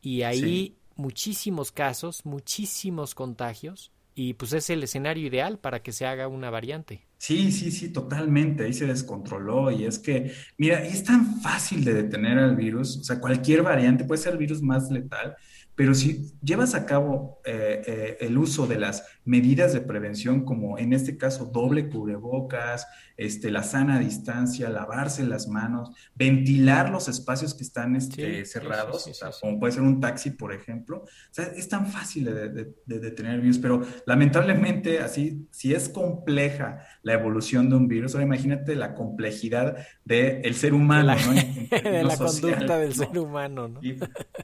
y 0.00 0.22
ahí 0.22 0.76
muchísimos 0.96 1.72
casos, 1.72 2.24
muchísimos 2.24 3.14
contagios 3.14 3.92
y 4.14 4.34
pues 4.34 4.52
es 4.52 4.68
el 4.70 4.82
escenario 4.82 5.26
ideal 5.26 5.58
para 5.58 5.82
que 5.82 5.92
se 5.92 6.06
haga 6.06 6.28
una 6.28 6.50
variante. 6.50 7.07
Sí, 7.20 7.50
sí, 7.50 7.70
sí, 7.72 7.90
totalmente. 7.92 8.64
Ahí 8.64 8.72
se 8.72 8.86
descontroló 8.86 9.70
y 9.72 9.84
es 9.84 9.98
que, 9.98 10.32
mira, 10.56 10.84
es 10.84 11.02
tan 11.04 11.40
fácil 11.40 11.84
de 11.84 11.92
detener 11.94 12.38
al 12.38 12.54
virus, 12.56 12.96
o 12.98 13.02
sea, 13.04 13.18
cualquier 13.20 13.62
variante 13.62 14.04
puede 14.04 14.22
ser 14.22 14.32
el 14.34 14.38
virus 14.38 14.62
más 14.62 14.88
letal, 14.90 15.36
pero 15.78 15.94
si 15.94 16.32
llevas 16.42 16.74
a 16.74 16.86
cabo 16.86 17.40
eh, 17.44 17.82
eh, 17.86 18.16
el 18.22 18.36
uso 18.36 18.66
de 18.66 18.80
las 18.80 19.04
medidas 19.24 19.72
de 19.72 19.80
prevención, 19.80 20.44
como 20.44 20.76
en 20.76 20.92
este 20.92 21.16
caso 21.16 21.44
doble 21.44 21.88
cubrebocas, 21.88 22.84
este, 23.16 23.52
la 23.52 23.62
sana 23.62 24.00
distancia, 24.00 24.70
lavarse 24.70 25.24
las 25.24 25.46
manos, 25.46 25.90
ventilar 26.16 26.90
los 26.90 27.08
espacios 27.08 27.54
que 27.54 27.62
están 27.62 27.94
este, 27.94 28.44
cerrados, 28.44 29.08
como 29.40 29.60
puede 29.60 29.72
ser 29.72 29.82
un 29.82 30.00
taxi, 30.00 30.30
por 30.30 30.52
ejemplo, 30.52 31.02
o 31.04 31.08
sea, 31.30 31.44
es 31.46 31.68
tan 31.68 31.86
fácil 31.86 32.24
de, 32.24 32.74
detener 32.86 33.34
el 33.34 33.40
virus, 33.42 33.58
pero 33.58 33.82
lamentablemente 34.06 34.98
así, 34.98 35.46
si 35.52 35.74
es 35.74 35.88
compleja 35.88 36.80
la 37.02 37.12
evolución 37.12 37.70
de 37.70 37.76
un 37.76 37.86
virus, 37.86 38.14
ahora 38.14 38.24
imagínate 38.24 38.74
la 38.74 38.94
complejidad 38.94 39.76
del 40.04 40.54
ser 40.54 40.74
humano, 40.74 41.00
de 41.00 41.06
la, 41.06 42.02
¿no? 42.02 42.08
la 42.08 42.16
conducta 42.16 42.78
del 42.78 42.94
ser 42.94 43.18
humano, 43.18 43.68
¿no? 43.68 43.80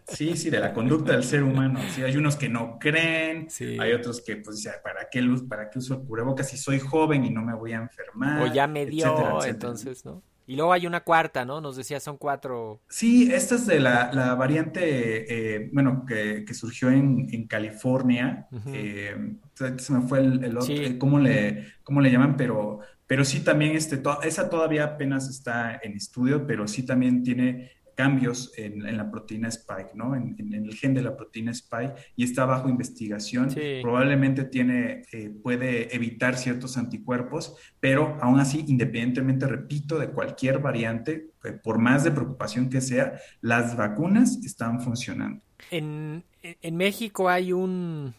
sí, 0.09 0.37
sí, 0.37 0.51
de 0.51 0.61
la 0.61 0.73
conducta 0.73 1.12
del 1.12 1.23
ser 1.24 1.42
humano. 1.42 1.80
Sí, 1.90 2.02
hay 2.02 2.16
unos 2.16 2.37
que 2.37 2.48
no 2.48 2.78
creen, 2.78 3.48
hay 3.80 3.92
otros 3.92 4.22
que, 4.22 4.37
pues, 4.37 4.68
¿para 4.82 5.08
qué, 5.10 5.20
luz, 5.20 5.42
¿para 5.42 5.70
qué 5.70 5.78
uso 5.78 5.94
el 5.94 6.00
cubrebocas 6.00 6.48
si 6.48 6.56
soy 6.56 6.78
joven 6.78 7.24
y 7.24 7.30
no 7.30 7.42
me 7.42 7.54
voy 7.54 7.72
a 7.72 7.76
enfermar? 7.76 8.42
O 8.42 8.52
ya 8.52 8.66
me 8.66 8.87
dio, 8.87 9.44
entonces, 9.44 10.04
¿no? 10.04 10.22
Y 10.46 10.56
luego 10.56 10.72
hay 10.74 10.87
una 10.87 11.00
cuarta, 11.00 11.44
¿no? 11.44 11.60
Nos 11.60 11.76
decía, 11.76 12.00
son 12.00 12.18
cuatro. 12.18 12.82
Sí, 12.88 13.32
esta 13.32 13.54
es 13.54 13.66
de 13.66 13.80
la, 13.80 14.34
variante, 14.34 15.56
eh, 15.56 15.70
bueno, 15.72 16.04
que, 16.06 16.44
surgió 16.52 16.90
en, 16.90 17.46
California. 17.46 18.46
Eh, 18.66 19.37
se 19.54 19.92
me 19.92 20.02
fue 20.02 20.18
el, 20.18 20.56
otro, 20.56 20.74
eh, 20.74 20.98
¿cómo, 20.98 21.18
le, 21.18 21.66
¿cómo 21.82 22.00
le 22.02 22.10
llaman? 22.10 22.37
Pero, 22.37 22.80
pero 23.06 23.24
sí 23.24 23.40
también, 23.40 23.74
este, 23.74 24.02
esa 24.22 24.50
todavía 24.50 24.84
apenas 24.84 25.30
está 25.30 25.80
en 25.82 25.94
estudio, 25.94 26.46
pero 26.46 26.68
sí 26.68 26.84
también 26.84 27.22
tiene 27.22 27.70
cambios 27.94 28.52
en, 28.57 28.96
la 28.96 29.11
proteína 29.11 29.48
spike, 29.48 29.94
¿no? 29.94 30.14
En, 30.14 30.37
el 30.52 30.74
gen 30.74 30.94
de 30.94 31.02
la 31.02 31.16
proteína 31.16 31.50
spike 31.52 31.94
y 32.16 32.24
está 32.24 32.44
bajo 32.44 32.68
investigación. 32.68 33.54
Probablemente 33.83 34.44
tiene, 34.44 35.02
eh, 35.12 35.30
puede 35.30 35.94
evitar 35.94 36.37
ciertos 36.37 36.76
anticuerpos, 36.76 37.57
pero 37.80 38.18
aún 38.20 38.40
así, 38.40 38.64
independientemente, 38.66 39.46
repito, 39.46 39.98
de 39.98 40.09
cualquier 40.09 40.59
variante, 40.59 41.30
eh, 41.44 41.52
por 41.52 41.78
más 41.78 42.04
de 42.04 42.11
preocupación 42.11 42.68
que 42.70 42.80
sea, 42.80 43.18
las 43.40 43.76
vacunas 43.76 44.38
están 44.44 44.80
funcionando. 44.80 45.42
En, 45.70 46.24
en 46.42 46.76
México 46.76 47.28
hay 47.28 47.52
un 47.52 48.14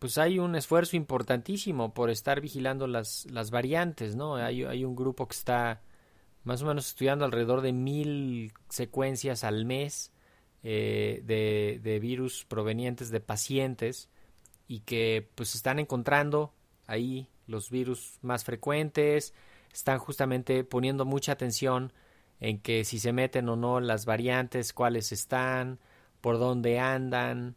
pues 0.00 0.16
hay 0.16 0.38
un 0.38 0.56
esfuerzo 0.56 0.96
importantísimo 0.96 1.92
por 1.92 2.08
estar 2.08 2.40
vigilando 2.40 2.86
las, 2.86 3.26
las 3.30 3.50
variantes, 3.50 4.16
¿no? 4.16 4.36
Hay, 4.36 4.64
hay 4.64 4.82
un 4.82 4.96
grupo 4.96 5.28
que 5.28 5.34
está 5.34 5.82
más 6.44 6.62
o 6.62 6.66
menos 6.66 6.88
estudiando 6.88 7.24
alrededor 7.24 7.60
de 7.60 7.72
mil 7.72 8.52
secuencias 8.68 9.44
al 9.44 9.64
mes 9.64 10.12
eh, 10.62 11.22
de, 11.24 11.80
de, 11.82 11.98
virus 12.00 12.44
provenientes 12.44 13.10
de 13.10 13.20
pacientes 13.20 14.08
y 14.68 14.80
que 14.80 15.28
pues 15.34 15.54
están 15.54 15.78
encontrando 15.78 16.52
ahí 16.86 17.28
los 17.46 17.70
virus 17.70 18.18
más 18.22 18.44
frecuentes, 18.44 19.34
están 19.72 19.98
justamente 19.98 20.64
poniendo 20.64 21.04
mucha 21.04 21.32
atención 21.32 21.92
en 22.40 22.58
que 22.60 22.84
si 22.84 22.98
se 22.98 23.12
meten 23.12 23.48
o 23.48 23.56
no 23.56 23.80
las 23.80 24.06
variantes, 24.06 24.72
cuáles 24.72 25.12
están, 25.12 25.78
por 26.20 26.38
dónde 26.38 26.78
andan, 26.78 27.56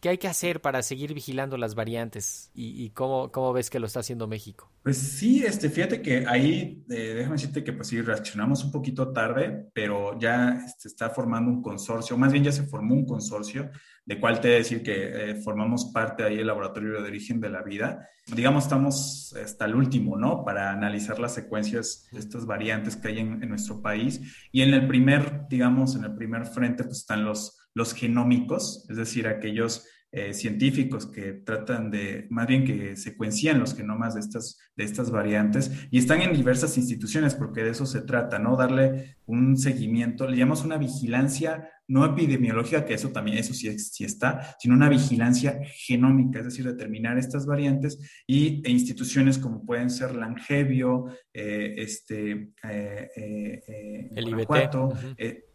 qué 0.00 0.08
hay 0.08 0.18
que 0.18 0.28
hacer 0.28 0.60
para 0.60 0.82
seguir 0.82 1.14
vigilando 1.14 1.56
las 1.56 1.74
variantes 1.74 2.50
y, 2.54 2.90
cómo, 2.90 3.52
ves 3.52 3.70
que 3.70 3.78
lo 3.78 3.86
está 3.86 4.00
haciendo 4.00 4.26
México. 4.26 4.70
Pues 4.82 4.96
sí, 4.96 5.44
este, 5.44 5.68
fíjate 5.68 6.00
que 6.00 6.24
ahí, 6.26 6.82
eh, 6.88 7.14
déjame 7.16 7.36
decirte 7.36 7.62
que 7.62 7.72
pues 7.74 7.88
sí, 7.88 8.00
reaccionamos 8.00 8.64
un 8.64 8.72
poquito 8.72 9.12
tarde, 9.12 9.68
pero 9.74 10.18
ya 10.18 10.58
se 10.60 10.66
este, 10.66 10.88
está 10.88 11.10
formando 11.10 11.50
un 11.50 11.62
consorcio, 11.62 12.16
más 12.16 12.32
bien 12.32 12.44
ya 12.44 12.52
se 12.52 12.62
formó 12.62 12.94
un 12.94 13.04
consorcio, 13.04 13.70
de 14.06 14.18
cual 14.18 14.40
te 14.40 14.48
he 14.48 14.52
de 14.52 14.56
decir 14.58 14.82
que 14.82 15.30
eh, 15.30 15.34
formamos 15.42 15.86
parte 15.92 16.24
ahí 16.24 16.36
del 16.38 16.46
Laboratorio 16.46 17.02
de 17.02 17.08
Origen 17.08 17.38
de 17.40 17.50
la 17.50 17.62
Vida. 17.62 18.08
Digamos, 18.34 18.64
estamos 18.64 19.34
hasta 19.42 19.66
el 19.66 19.74
último, 19.74 20.16
¿no? 20.16 20.44
Para 20.44 20.72
analizar 20.72 21.18
las 21.18 21.34
secuencias 21.34 22.08
de 22.10 22.18
estas 22.18 22.46
variantes 22.46 22.96
que 22.96 23.08
hay 23.08 23.18
en, 23.18 23.42
en 23.42 23.48
nuestro 23.50 23.82
país. 23.82 24.20
Y 24.50 24.62
en 24.62 24.72
el 24.72 24.88
primer, 24.88 25.46
digamos, 25.48 25.94
en 25.94 26.04
el 26.04 26.14
primer 26.14 26.46
frente, 26.46 26.84
pues 26.84 26.98
están 26.98 27.24
los, 27.24 27.59
los 27.74 27.94
genómicos, 27.94 28.86
es 28.88 28.96
decir, 28.96 29.26
aquellos 29.26 29.86
eh, 30.12 30.34
científicos 30.34 31.06
que 31.06 31.32
tratan 31.32 31.90
de, 31.90 32.26
más 32.30 32.46
bien 32.46 32.64
que 32.64 32.96
secuencian 32.96 33.60
los 33.60 33.74
genomas 33.74 34.14
de 34.14 34.20
estas, 34.20 34.58
de 34.76 34.84
estas 34.84 35.10
variantes 35.10 35.70
y 35.90 35.98
están 35.98 36.20
en 36.22 36.32
diversas 36.32 36.76
instituciones 36.78 37.34
porque 37.34 37.62
de 37.62 37.70
eso 37.70 37.86
se 37.86 38.02
trata, 38.02 38.38
¿no? 38.38 38.56
Darle 38.56 39.16
un 39.26 39.56
seguimiento, 39.56 40.26
le 40.26 40.36
llamamos 40.36 40.64
una 40.64 40.78
vigilancia 40.78 41.68
no 41.90 42.04
epidemiológica, 42.04 42.84
que 42.84 42.94
eso 42.94 43.10
también, 43.10 43.38
eso 43.38 43.52
sí, 43.52 43.76
sí 43.78 44.04
está, 44.04 44.56
sino 44.60 44.74
una 44.74 44.88
vigilancia 44.88 45.60
genómica, 45.64 46.38
es 46.38 46.44
decir, 46.44 46.64
determinar 46.64 47.18
estas 47.18 47.46
variantes 47.46 47.98
y 48.28 48.62
e 48.64 48.70
instituciones 48.70 49.38
como 49.38 49.66
pueden 49.66 49.90
ser 49.90 50.14
Langevio, 50.14 51.06
eh, 51.34 51.74
este, 51.78 52.52
eh, 52.62 53.08
eh, 53.16 54.10
el 54.14 54.28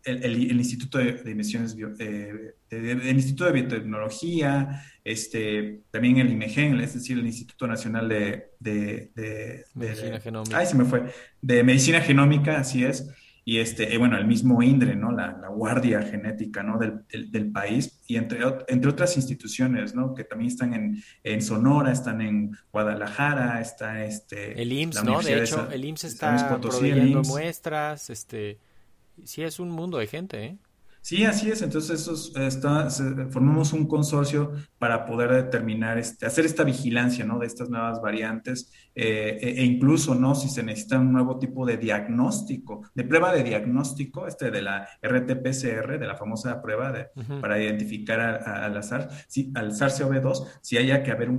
el, 0.04 0.58
Instituto 0.58 0.98
de, 0.98 1.13
de 1.13 1.32
Emisiones, 1.32 1.76
el 2.69 3.15
Instituto 3.15 3.45
de 3.45 3.51
Biotecnología, 3.51 4.84
este, 5.04 5.82
también 5.91 6.17
el 6.17 6.32
IMEGEN, 6.32 6.80
es 6.80 6.95
decir, 6.95 7.17
el 7.17 7.25
Instituto 7.25 7.67
Nacional 7.67 8.10
de, 8.10 8.51
de 8.60 9.65
Medicina 9.73 10.19
Genómica. 10.19 10.58
Ay, 10.58 10.65
se 10.65 10.75
me 10.75 10.86
fue, 10.86 11.04
de 11.41 11.63
Medicina 11.63 12.01
Genómica, 12.01 12.60
así 12.60 12.84
es 12.84 13.10
y 13.47 13.60
este, 13.60 13.93
eh, 13.93 13.99
bueno, 13.99 14.17
el 14.17 14.25
mismo 14.25 14.63
INDRE, 14.63 14.95
¿no? 14.95 15.12
La, 15.12 15.34
guardia 15.49 16.01
genética, 16.01 16.63
¿no? 16.63 16.80
Del, 16.80 17.32
del, 17.32 17.51
país 17.51 18.01
y 18.08 18.17
entre, 18.17 18.39
entre 18.67 18.89
otras 18.89 19.15
instituciones, 19.15 19.93
¿no? 19.93 20.15
Que 20.15 20.23
también 20.23 20.49
están 20.49 20.73
en, 20.73 21.04
en 21.23 21.41
Sonora, 21.43 21.91
están 21.91 22.21
en 22.21 22.58
Guadalajara, 22.73 23.62
está 23.62 24.04
este... 24.04 24.60
El 24.60 24.73
IMSS, 24.73 25.04
¿no? 25.04 25.21
De 25.21 25.43
hecho, 25.43 25.69
el 25.71 25.86
IMSS 25.86 26.04
está 26.06 26.60
proveyendo 26.60 27.21
muestras, 27.21 28.10
este... 28.10 28.58
Sí, 29.23 29.43
es 29.43 29.60
un 29.60 29.69
mundo 29.69 29.99
de 29.99 30.08
gente, 30.08 30.43
¿eh? 30.43 30.58
Sí, 31.06 31.24
así 31.24 31.52
es. 31.52 31.62
Entonces, 31.62 32.02
esos, 32.02 32.36
está, 32.36 32.89
formamos 33.30 33.74
un 33.74 33.86
consorcio 33.86 34.54
para 34.80 35.06
poder 35.06 35.32
determinar, 35.32 36.00
este, 36.00 36.26
hacer 36.26 36.46
esta 36.46 36.63
vigilancia, 36.63 37.24
¿no? 37.24 37.38
De 37.38 37.46
estas 37.46 37.70
nuevas 37.70 38.02
variantes 38.02 38.72
eh, 38.96 39.38
e, 39.39 39.62
e, 39.62 39.65
incluso, 39.65 40.15
¿no? 40.15 40.34
Si 40.34 40.50
se 40.50 40.63
necesita 40.63 40.98
un 40.98 41.13
nuevo 41.13 41.38
tipo 41.38 41.63
de 41.63 41.78
diagnóstico, 41.78 42.89
de 42.96 43.04
prueba 43.04 43.32
de 43.32 43.44
diagnóstico, 43.44 44.26
este 44.26 44.50
de 44.50 44.63
la 44.63 44.88
RT-PCR, 45.04 46.00
de 46.00 46.08
la 46.08 46.15
famosa 46.15 46.60
prueba 46.60 46.91
de, 46.91 47.10
para 47.39 47.62
identificar 47.62 48.20
al 48.20 48.84
SARS, 48.84 49.26
si, 49.28 49.52
al 49.54 49.74
SARS-CoV-2, 49.74 50.48
si 50.62 50.78
haya 50.78 51.04
que 51.04 51.12
haber 51.12 51.30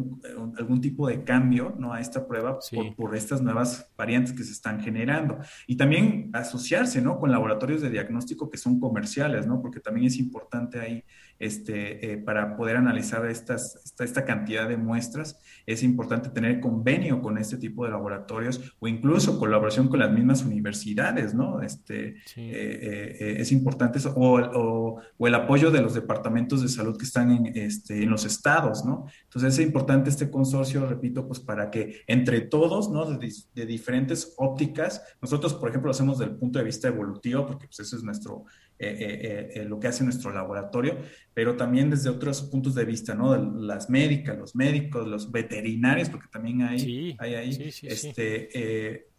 algún 0.59 0.81
tipo 0.81 1.09
de 1.09 1.25
cambio, 1.25 1.75
¿no? 1.77 1.93
A 1.93 2.01
esta 2.01 2.29
prueba 2.29 2.61
por, 2.71 2.95
por, 2.95 3.17
estas 3.17 3.43
nuevas 3.43 3.91
variantes 3.99 4.33
que 4.33 4.45
se 4.45 4.53
están 4.53 4.81
generando. 4.81 5.39
Y 5.67 5.77
también 5.77 6.31
asociarse, 6.35 7.03
¿no? 7.03 7.19
Con 7.19 7.33
laboratorios 7.33 7.81
de 7.81 7.91
diagnóstico 7.91 8.49
que 8.49 8.59
son 8.59 8.79
comerciales, 8.79 9.45
¿no? 9.45 9.56
Porque 9.61 9.81
también 9.81 10.07
es 10.07 10.19
importante 10.19 10.79
ahí, 10.81 11.05
este, 11.39 12.13
eh, 12.13 12.17
para 12.19 12.57
poder 12.57 12.77
analizar 12.77 13.27
estas, 13.27 13.77
esta, 13.85 14.05
esta, 14.05 14.25
cantidad 14.25 14.69
de 14.69 14.77
muestras, 14.77 15.39
es 15.67 15.83
importante 15.83 16.31
tener 16.31 16.61
convenio 16.61 17.21
con 17.21 17.39
este 17.39 17.57
tipo 17.59 17.85
de 17.85 17.91
laboratorios 17.91 18.75
o 18.79 18.89
incluso 18.89 19.39
colaboración 19.39 19.89
con 19.89 19.99
las 19.99 20.11
mismas 20.11 20.45
universidades, 20.45 21.35
¿no? 21.35 21.63
Este, 21.63 22.17
eh, 22.37 23.17
eh, 23.21 23.37
es 23.39 23.53
importante 23.53 23.99
eso, 23.99 24.15
o, 24.17 25.01
o, 25.19 25.27
el 25.27 25.35
apoyo 25.35 25.71
de 25.71 25.83
los 25.83 25.95
departamentos 25.95 26.63
de 26.63 26.69
salud 26.69 26.97
que 26.97 27.05
están 27.05 27.31
en, 27.31 27.47
este, 27.55 28.03
en 28.03 28.11
los 28.11 28.25
estados, 28.25 28.85
¿no? 28.85 29.07
Entonces 29.25 29.59
es 29.59 29.67
importante 29.67 30.11
este 30.11 30.31
consorcio, 30.31 30.87
repito, 30.87 31.27
pues 31.27 31.41
para 31.41 31.71
que 31.71 32.03
entre 32.07 32.41
todos, 32.43 32.91
¿no? 32.91 33.05
De, 33.05 33.33
de 33.55 33.67
diferentes 33.67 34.35
ópticas, 34.39 35.03
nosotros, 35.21 35.55
por 35.55 35.69
ejemplo, 35.69 35.89
lo 35.89 35.93
hacemos 35.93 36.19
desde 36.19 36.33
el 36.33 36.39
punto 36.39 36.59
de 36.59 36.65
vista 36.65 36.89
evolutivo, 36.89 37.47
porque 37.47 37.67
pues 37.67 37.81
ese 37.81 37.97
es 37.97 38.03
nuestro 38.03 38.45
eh, 38.79 38.97
eh, 38.99 39.51
eh, 39.55 39.65
lo 39.65 39.81
que 39.81 39.89
hace 39.89 40.05
nuestro 40.05 40.31
laboratorio, 40.31 40.99
pero 41.37 41.55
también 41.55 41.91
desde 41.91 42.09
otros 42.09 42.41
puntos 42.41 42.75
de 42.75 42.87
vista, 42.87 43.15
¿no? 43.15 43.37
las 43.37 43.91
médicas, 43.91 44.39
los 44.39 44.57
médicos, 44.57 45.07
los 45.07 45.31
veterinarios, 45.31 46.09
porque 46.09 46.29
también 46.33 46.63
hay, 46.63 47.15
hay 47.19 47.35
ahí 47.35 47.75
este, 47.83 49.11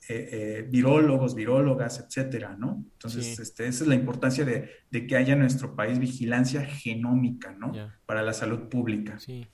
virólogos, 0.67 1.35
virólogas, 1.35 1.99
etcétera, 1.99 2.55
¿no? 2.57 2.83
Entonces, 2.93 3.37
este, 3.37 3.67
esa 3.67 3.83
es 3.83 3.87
la 3.87 3.93
importancia 3.93 4.43
de, 4.45 4.67
que 5.05 5.15
haya 5.15 5.33
en 5.33 5.41
nuestro 5.41 5.75
país 5.75 5.99
vigilancia 5.99 6.65
genómica, 6.65 7.51
¿no? 7.51 7.71
Para 8.07 8.23
la 8.23 8.33
salud 8.33 8.61
pública. 8.67 9.19
Sí. 9.19 9.45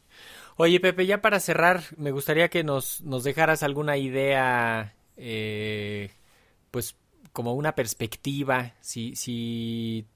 Oye, 0.56 0.80
Pepe, 0.80 1.06
ya 1.06 1.22
para 1.22 1.42
cerrar, 1.42 1.84
me 1.98 2.12
gustaría 2.12 2.48
que 2.48 2.64
nos, 2.64 3.02
nos 3.02 3.26
dejaras 3.26 3.62
alguna 3.64 3.98
idea, 3.98 4.96
pues 6.72 6.96
como 7.34 7.56
una 7.56 7.76
perspectiva, 7.76 8.74
si, 8.80 9.18
si 9.18 10.08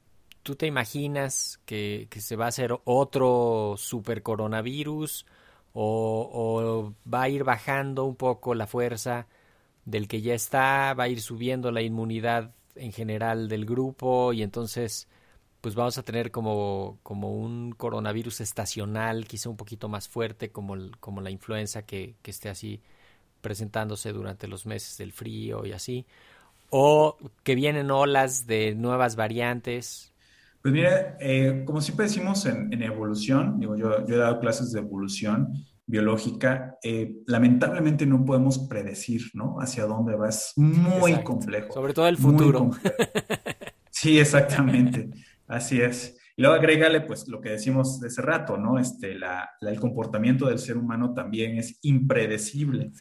tú 0.48 0.56
te 0.56 0.66
imaginas 0.66 1.60
que, 1.66 2.08
se 2.20 2.38
va 2.38 2.46
a 2.46 2.48
hacer 2.48 2.74
otro 2.86 3.76
super 3.78 4.24
coronavirus 4.24 5.26
o, 5.74 6.30
o, 6.34 6.94
va 7.14 7.24
a 7.24 7.30
ir 7.30 7.44
bajando 7.44 8.06
un 8.06 8.16
poco 8.16 8.56
la 8.56 8.66
fuerza 8.66 9.28
del 9.84 10.08
que 10.08 10.22
ya 10.22 10.34
está, 10.34 10.94
va 10.94 11.04
a 11.04 11.10
ir 11.10 11.22
subiendo 11.22 11.70
la 11.70 11.82
inmunidad 11.82 12.56
en 12.76 12.94
general 12.94 13.50
del 13.50 13.66
grupo 13.66 14.32
y 14.32 14.42
entonces 14.42 15.10
pues 15.60 15.76
vamos 15.76 15.98
a 15.98 16.04
tener 16.04 16.32
como, 16.32 16.98
como 17.04 17.34
un 17.34 17.74
coronavirus 17.74 18.40
estacional, 18.40 19.28
quizá 19.28 19.50
un 19.50 19.58
poquito 19.58 19.90
más 19.90 20.08
fuerte 20.08 20.50
como, 20.50 20.78
como 21.02 21.20
la 21.20 21.30
influenza 21.30 21.82
que, 21.84 22.16
que 22.22 22.32
esté 22.32 22.48
así 22.48 22.82
presentándose 23.42 24.14
durante 24.14 24.48
los 24.48 24.66
meses 24.66 24.98
del 24.98 25.12
frío 25.12 25.66
y 25.66 25.74
así 25.74 26.06
o 26.70 27.18
que 27.44 27.56
vienen 27.56 27.92
olas 27.92 28.48
de 28.48 28.76
nuevas 28.76 29.18
variantes? 29.18 30.14
Pues 30.62 30.74
mira, 30.74 31.18
eh, 31.20 31.64
como 31.66 31.82
siempre 31.82 32.08
decimos 32.08 32.46
en, 32.46 32.82
evolución, 32.82 33.60
digo, 33.60 33.76
yo, 33.76 34.06
yo, 34.06 34.16
he 34.16 34.18
dado 34.18 34.40
clases 34.40 34.72
de 34.72 34.80
evolución 34.80 35.54
biológica, 35.86 36.78
eh, 36.84 37.16
lamentablemente 37.26 38.06
no 38.06 38.26
podemos 38.26 38.60
predecir, 38.68 39.22
¿no? 39.34 39.58
Hacia 39.60 39.86
dónde 39.86 40.16
va, 40.16 40.30
es 40.30 40.54
muy 40.58 41.24
complejo. 41.24 41.74
Sobre 41.74 41.94
todo 41.94 42.08
el 42.08 42.18
futuro. 42.18 42.72
Sí, 43.90 44.20
exactamente, 44.20 45.10
así 45.48 45.82
es. 45.82 46.17
Y 46.38 46.44
luego 46.44 46.56
agrégale, 46.56 47.02
pues, 47.02 47.28
lo 47.28 47.42
que 47.42 47.50
decimos 47.50 48.00
de 48.00 48.10
ese 48.10 48.22
rato, 48.22 48.58
¿no? 48.58 48.78
Este, 48.78 49.16
la, 49.16 49.50
el 49.60 49.80
comportamiento 49.80 50.48
del 50.48 50.60
ser 50.60 50.78
humano 50.78 51.16
también 51.16 51.58
es 51.58 51.80
impredecible. 51.82 52.92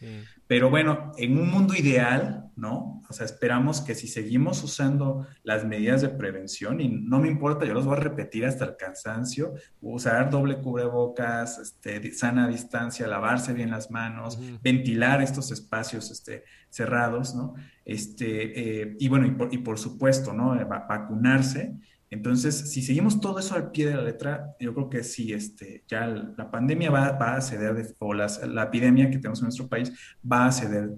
Pero 0.47 0.71
bueno, 0.71 1.13
en 1.19 1.37
un 1.37 1.51
mundo 1.51 1.75
ideal, 1.75 2.51
¿no? 2.57 3.03
O 3.07 3.13
sea, 3.13 3.27
esperamos 3.27 3.83
que 3.83 3.95
si 3.95 4.09
seguimos 4.09 4.65
usando 4.65 5.27
las 5.43 5.67
medidas 5.67 6.01
de 6.01 6.09
prevención, 6.09 6.81
y 6.81 6.89
no 6.89 7.21
me 7.21 7.29
importa, 7.29 7.67
yo 7.67 7.75
los 7.75 7.85
voy 7.85 7.99
a 7.99 8.01
repetir 8.01 8.47
hasta 8.47 8.65
el 8.65 8.77
cansancio, 8.79 9.53
usar 9.83 10.31
doble 10.31 10.63
cubrebocas, 10.63 11.59
este, 11.59 12.13
sana 12.13 12.49
distancia, 12.49 13.07
lavarse 13.07 13.53
bien 13.53 13.71
las 13.71 13.91
manos, 13.91 14.41
ventilar 14.63 15.21
estos 15.21 15.51
espacios 15.51 16.11
este, 16.11 16.45
cerrados, 16.71 17.35
¿no? 17.35 17.55
Este, 17.85 18.83
eh, 18.83 18.97
y 18.99 19.09
bueno, 19.09 19.27
y 19.27 19.33
por, 19.33 19.53
y 19.53 19.59
por 19.59 19.79
supuesto, 19.79 20.33
¿no? 20.33 20.57
Vacunarse 20.89 21.77
entonces, 22.17 22.73
si 22.73 22.81
seguimos 22.81 23.21
todo 23.21 23.39
eso 23.39 23.55
al 23.55 23.71
pie 23.71 23.87
de 23.87 23.95
la 23.95 24.03
letra, 24.03 24.55
yo 24.59 24.73
creo 24.75 24.89
que 24.89 25.05
sí, 25.05 25.33
este, 25.33 25.85
ya 25.87 26.07
la 26.07 26.51
pandemia 26.51 26.91
va, 26.91 27.37
a 27.37 27.41
ceder, 27.43 27.95
o 27.99 28.15
la 28.15 28.63
epidemia 28.63 29.11
que 29.11 29.19
tenemos 29.19 29.41
en 29.41 29.45
nuestro 29.45 29.69
país 29.69 29.93
va 30.31 30.47
a 30.47 30.53
ceder 30.53 30.91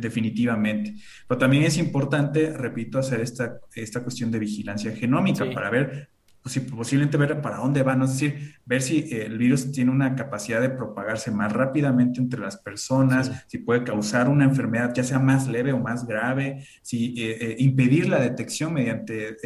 definitivamente. 0.00 0.94
Pero 1.26 1.38
también 1.38 1.64
es 1.64 1.76
importante, 1.78 2.50
repito, 2.56 2.98
hacer 2.98 3.20
esta, 3.20 3.58
esta 3.74 4.02
cuestión 4.02 4.30
de 4.30 4.38
vigilancia 4.38 4.92
genómica 4.92 5.44
para 5.52 5.68
ver 5.68 6.10
posiblemente 6.70 7.16
ver 7.16 7.40
para 7.40 7.58
dónde 7.58 7.82
van, 7.82 8.02
es 8.02 8.12
decir, 8.12 8.54
ver 8.64 8.82
si 8.82 8.98
eh, 8.98 9.26
el 9.26 9.38
virus 9.38 9.72
tiene 9.72 9.90
una 9.90 10.14
capacidad 10.14 10.60
de 10.60 10.70
propagarse 10.70 11.30
más 11.30 11.52
rápidamente 11.52 12.20
entre 12.20 12.40
las 12.40 12.56
personas, 12.56 13.44
si 13.48 13.58
puede 13.58 13.84
causar 13.84 14.28
una 14.28 14.44
enfermedad 14.44 14.92
ya 14.94 15.02
sea 15.02 15.18
más 15.18 15.48
leve 15.48 15.72
o 15.72 15.78
más 15.78 16.06
grave, 16.06 16.64
si 16.82 17.14
eh, 17.20 17.36
eh, 17.40 17.56
impedir 17.58 18.08
la 18.08 18.20
detección 18.20 18.72
mediante 18.72 19.36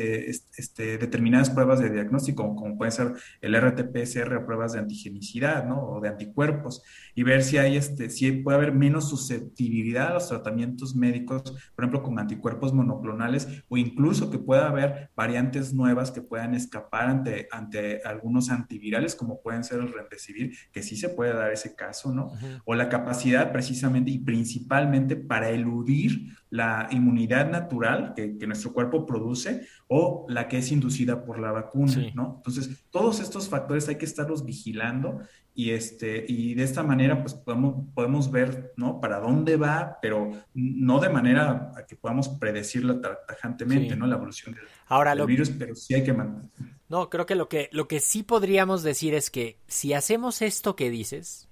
este, 0.56 0.98
determinadas 0.98 1.50
pruebas 1.50 1.80
de 1.80 1.90
diagnóstico, 1.90 2.54
como 2.54 2.76
puede 2.76 2.90
ser 2.90 3.12
el 3.40 3.54
RT-PCR 3.54 4.36
o 4.36 4.46
pruebas 4.46 4.72
de 4.72 4.80
antigenicidad, 4.80 5.66
¿no? 5.66 5.82
O 5.82 6.00
de 6.00 6.08
anticuerpos, 6.08 6.82
y 7.14 7.22
ver 7.22 7.42
si 7.42 7.58
hay, 7.58 7.76
este, 7.76 8.10
si 8.10 8.30
puede 8.32 8.58
haber 8.58 8.72
menos 8.72 9.08
susceptibilidad 9.08 10.08
a 10.08 10.14
los 10.14 10.28
tratamientos 10.28 10.94
médicos, 10.94 11.42
por 11.74 11.84
ejemplo, 11.84 12.02
con 12.02 12.18
anticuerpos 12.18 12.72
monoclonales, 12.72 13.64
o 13.68 13.76
incluso 13.76 14.30
que 14.30 14.38
pueda 14.38 14.68
haber 14.68 15.10
variantes 15.16 15.72
nuevas 15.72 16.10
que 16.10 16.22
puedan 16.22 16.54
escapar 16.54 16.89
ante, 16.92 17.48
ante 17.50 18.02
algunos 18.04 18.50
antivirales, 18.50 19.14
como 19.14 19.40
pueden 19.40 19.64
ser 19.64 19.80
el 19.80 19.92
remdesivir, 19.92 20.54
que 20.72 20.82
sí 20.82 20.96
se 20.96 21.08
puede 21.08 21.32
dar 21.32 21.52
ese 21.52 21.74
caso, 21.74 22.12
¿no? 22.12 22.32
O 22.64 22.74
la 22.74 22.88
capacidad 22.88 23.52
precisamente 23.52 24.10
y 24.10 24.18
principalmente 24.18 25.16
para 25.16 25.50
eludir 25.50 26.36
la 26.50 26.88
inmunidad 26.90 27.50
natural 27.50 28.12
que, 28.14 28.36
nuestro 28.50 28.72
cuerpo 28.72 29.06
produce 29.06 29.66
o 29.86 30.26
la 30.28 30.48
que 30.48 30.58
es 30.58 30.72
inducida 30.72 31.24
por 31.24 31.38
la 31.38 31.52
vacuna, 31.52 31.94
¿no? 32.14 32.34
Entonces, 32.38 32.84
todos 32.90 33.20
estos 33.20 33.48
factores 33.48 33.88
hay 33.88 33.96
que 33.96 34.04
estarlos 34.04 34.44
vigilando 34.44 35.20
y, 35.54 35.70
este, 35.70 36.24
y 36.26 36.54
de 36.54 36.64
esta 36.64 36.82
manera 36.82 37.20
pues 37.20 37.34
podemos, 37.34 37.86
podemos 37.94 38.30
ver, 38.30 38.72
¿no? 38.76 39.00
Para 39.00 39.20
dónde 39.20 39.56
va, 39.56 39.98
pero 40.02 40.30
no 40.54 41.00
de 41.00 41.08
manera 41.08 41.72
a 41.76 41.86
que 41.86 41.96
podamos 41.96 42.28
predecirlo 42.28 43.00
tajantemente, 43.00 43.94
¿no? 43.94 44.06
La 44.06 44.16
evolución 44.16 44.54
del, 44.54 44.64
Ahora, 44.86 45.14
virus, 45.24 45.50
pero 45.50 45.74
sí 45.74 45.94
hay 45.94 46.02
que 46.02 46.12
mantener. 46.12 46.79
No, 46.90 47.08
creo 47.08 47.24
que 47.24 47.36
lo, 47.36 47.48
que 47.48 47.70
lo 47.70 47.86
que 47.86 48.00
sí 48.00 48.24
podríamos 48.24 48.82
decir 48.82 49.14
es 49.14 49.30
que 49.30 49.60
si 49.68 49.94
hacemos 49.94 50.42
esto 50.42 50.74
que 50.74 50.90
dices, 50.90 51.48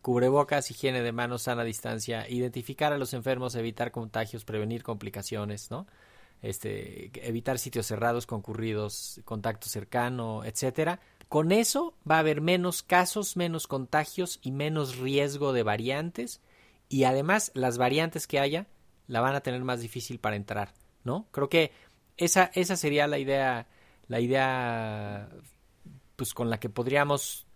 cubrebocas, 0.00 0.70
higiene 0.70 1.02
de 1.02 1.12
manos, 1.12 1.42
sana 1.42 1.62
distancia, 1.62 2.26
identificar 2.26 2.94
a 2.94 2.98
los 2.98 3.12
enfermos, 3.12 3.54
evitar 3.54 3.92
contagios, 3.92 4.46
prevenir 4.46 4.82
complicaciones, 4.82 5.70
¿no? 5.70 5.86
Este, 6.40 7.10
evitar 7.28 7.58
sitios 7.58 7.84
cerrados, 7.84 8.24
concurridos, 8.24 9.20
contacto 9.26 9.68
cercano, 9.68 10.42
etcétera. 10.42 11.00
Con 11.28 11.52
eso 11.52 11.94
va 12.10 12.16
a 12.16 12.20
haber 12.20 12.40
menos 12.40 12.82
casos, 12.82 13.36
menos 13.36 13.66
contagios 13.66 14.38
y 14.40 14.52
menos 14.52 14.96
riesgo 14.96 15.52
de 15.52 15.64
variantes 15.64 16.40
y 16.88 17.04
además 17.04 17.50
las 17.52 17.76
variantes 17.76 18.26
que 18.26 18.38
haya 18.38 18.68
la 19.06 19.20
van 19.20 19.34
a 19.34 19.42
tener 19.42 19.62
más 19.64 19.82
difícil 19.82 20.18
para 20.18 20.36
entrar, 20.36 20.72
¿no? 21.04 21.26
Creo 21.30 21.50
que 21.50 21.72
esa 22.16 22.50
esa 22.54 22.76
sería 22.76 23.06
la 23.06 23.18
idea 23.18 23.66
la 24.08 24.20
idea 24.20 25.28
pues 26.16 26.34
con 26.34 26.50
la 26.50 26.58
que 26.58 26.68
podríamos 26.68 27.46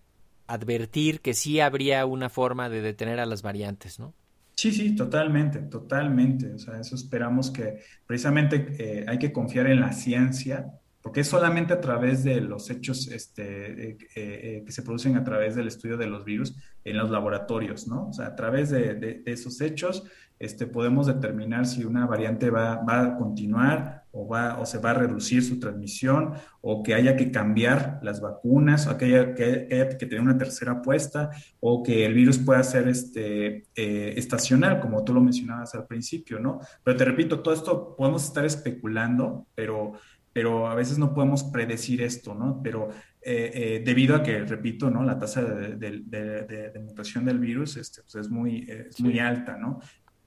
advertir 0.47 1.21
que 1.21 1.35
sí 1.35 1.61
habría 1.61 2.07
una 2.07 2.29
forma 2.29 2.69
de 2.69 2.81
detener 2.81 3.19
a 3.19 3.27
las 3.27 3.43
variantes, 3.43 3.99
¿no? 3.99 4.15
Sí, 4.55 4.71
sí, 4.71 4.95
totalmente, 4.95 5.61
totalmente. 5.61 6.53
O 6.53 6.59
sea, 6.59 6.79
eso 6.79 6.95
esperamos 6.95 7.51
que 7.51 7.81
precisamente 8.07 8.69
eh, 8.79 9.05
hay 9.09 9.19
que 9.19 9.33
confiar 9.33 9.67
en 9.67 9.81
la 9.81 9.93
ciencia, 9.93 10.71
porque 11.01 11.21
es 11.21 11.27
solamente 11.27 11.73
a 11.73 11.81
través 11.81 12.23
de 12.23 12.41
los 12.41 12.71
hechos 12.71 13.09
este, 13.09 13.91
eh, 13.91 13.99
eh, 14.15 14.63
que 14.65 14.71
se 14.71 14.83
producen 14.83 15.17
a 15.17 15.25
través 15.25 15.57
del 15.57 15.67
estudio 15.67 15.97
de 15.97 16.07
los 16.07 16.25
virus 16.25 16.55
en 16.85 16.99
los 16.99 17.11
laboratorios, 17.11 17.89
¿no? 17.89 18.09
O 18.11 18.13
sea, 18.13 18.27
a 18.27 18.37
través 18.37 18.71
de, 18.71 18.95
de 18.95 19.23
esos 19.27 19.61
hechos 19.61 20.05
este, 20.39 20.67
podemos 20.67 21.07
determinar 21.07 21.67
si 21.67 21.85
una 21.85 22.07
variante 22.07 22.51
va, 22.51 22.77
va, 22.83 23.03
a 23.03 23.17
continuar 23.17 24.05
o, 24.11 24.27
va, 24.27 24.59
o 24.59 24.67
se 24.67 24.79
va 24.79 24.91
a 24.91 24.95
reducir 24.95 25.43
su 25.43 25.59
transmisión 25.59 26.35
o 26.61 26.83
que 26.83 26.95
haya 26.95 27.17
que 27.17 27.31
cambiar 27.31 28.01
las 28.03 28.21
vacunas 28.21 28.87
o 28.87 28.99
que 28.99 29.05
haya 29.07 29.35
que, 29.35 29.69
que 29.99 30.07
tener 30.07 30.21
una 30.21 30.37
tercera 30.37 30.73
apuesta 30.73 31.31
o 31.61 31.83
que 31.83 32.05
el 32.05 32.15
virus 32.15 32.39
pueda 32.39 32.63
ser 32.63 32.89
este, 32.89 33.67
eh, 33.75 34.15
estacional, 34.17 34.81
como 34.81 35.05
tú 35.05 35.15
lo 35.15 35.21
mencionabas 35.21 35.75
al 35.75 35.87
principio, 35.87 36.39
¿no? 36.39 36.61
Pero 36.83 36.97
te 36.97 37.05
repito, 37.05 37.41
todo 37.41 37.55
esto 37.55 37.95
podemos 37.97 38.25
estar 38.25 38.45
especulando, 38.45 39.47
pero 39.55 39.95
pero 40.33 40.67
a 40.67 40.75
veces 40.75 40.99
no 40.99 41.13
podemos 41.13 41.45
predecir 41.45 42.03
esto, 42.03 42.35
¿no? 42.35 42.61
Pero 42.63 42.89
eh, 43.21 43.51
eh, 43.55 43.83
debido 43.85 44.17
a 44.17 44.23
que, 44.23 44.45
repito, 44.45 44.91
¿no? 44.91 45.03
La 45.03 45.19
tasa 45.19 45.43
de, 45.43 45.77
de, 45.77 46.81
mutación 46.81 47.25
del 47.25 47.39
virus 47.39 47.77
este, 47.77 48.03
pues 48.03 48.15
es, 48.15 48.31
muy, 48.31 48.67
es 48.69 49.01
muy 49.01 49.19
alta, 49.19 49.57
¿no? 49.57 49.81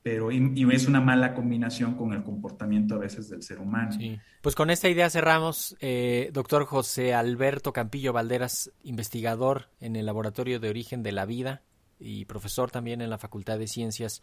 Pero 0.05 0.31
y, 0.31 0.67
es 0.71 0.85
una 0.85 1.01
mala 1.01 1.33
combinación 1.33 1.95
con 1.95 2.13
el 2.13 2.21
comportamiento 2.21 2.93
a 2.93 2.99
veces 2.99 3.27
del 3.27 3.41
ser 3.41 3.57
humano. 3.57 3.93
Sí. 3.93 4.19
Pues 4.43 4.53
con 4.53 4.69
esta 4.69 4.87
idea 4.87 5.09
cerramos, 5.09 5.75
eh, 5.79 6.29
doctor 6.31 6.65
José 6.65 7.15
Alberto 7.15 7.73
Campillo 7.73 8.13
Valderas, 8.13 8.71
investigador 8.83 9.71
en 9.79 9.95
el 9.95 10.05
Laboratorio 10.05 10.59
de 10.59 10.69
Origen 10.69 11.01
de 11.01 11.11
la 11.11 11.25
Vida 11.25 11.63
y 11.99 12.25
profesor 12.25 12.69
también 12.69 13.01
en 13.01 13.09
la 13.09 13.17
Facultad 13.17 13.57
de 13.57 13.65
Ciencias 13.65 14.21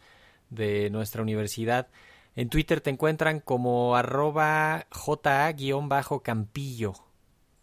de 0.49 0.89
nuestra 0.89 1.21
universidad. 1.21 1.89
En 2.37 2.47
Twitter 2.47 2.79
te 2.79 2.89
encuentran 2.89 3.41
como 3.41 3.97
arroba 3.97 4.87
ja-campillo 4.89 6.93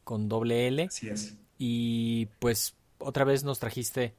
con 0.04 0.28
doble 0.28 0.68
L. 0.68 0.82
Así 0.82 1.08
es. 1.08 1.38
Y 1.56 2.26
pues 2.38 2.76
otra 2.98 3.24
vez 3.24 3.44
nos 3.44 3.60
trajiste 3.60 4.14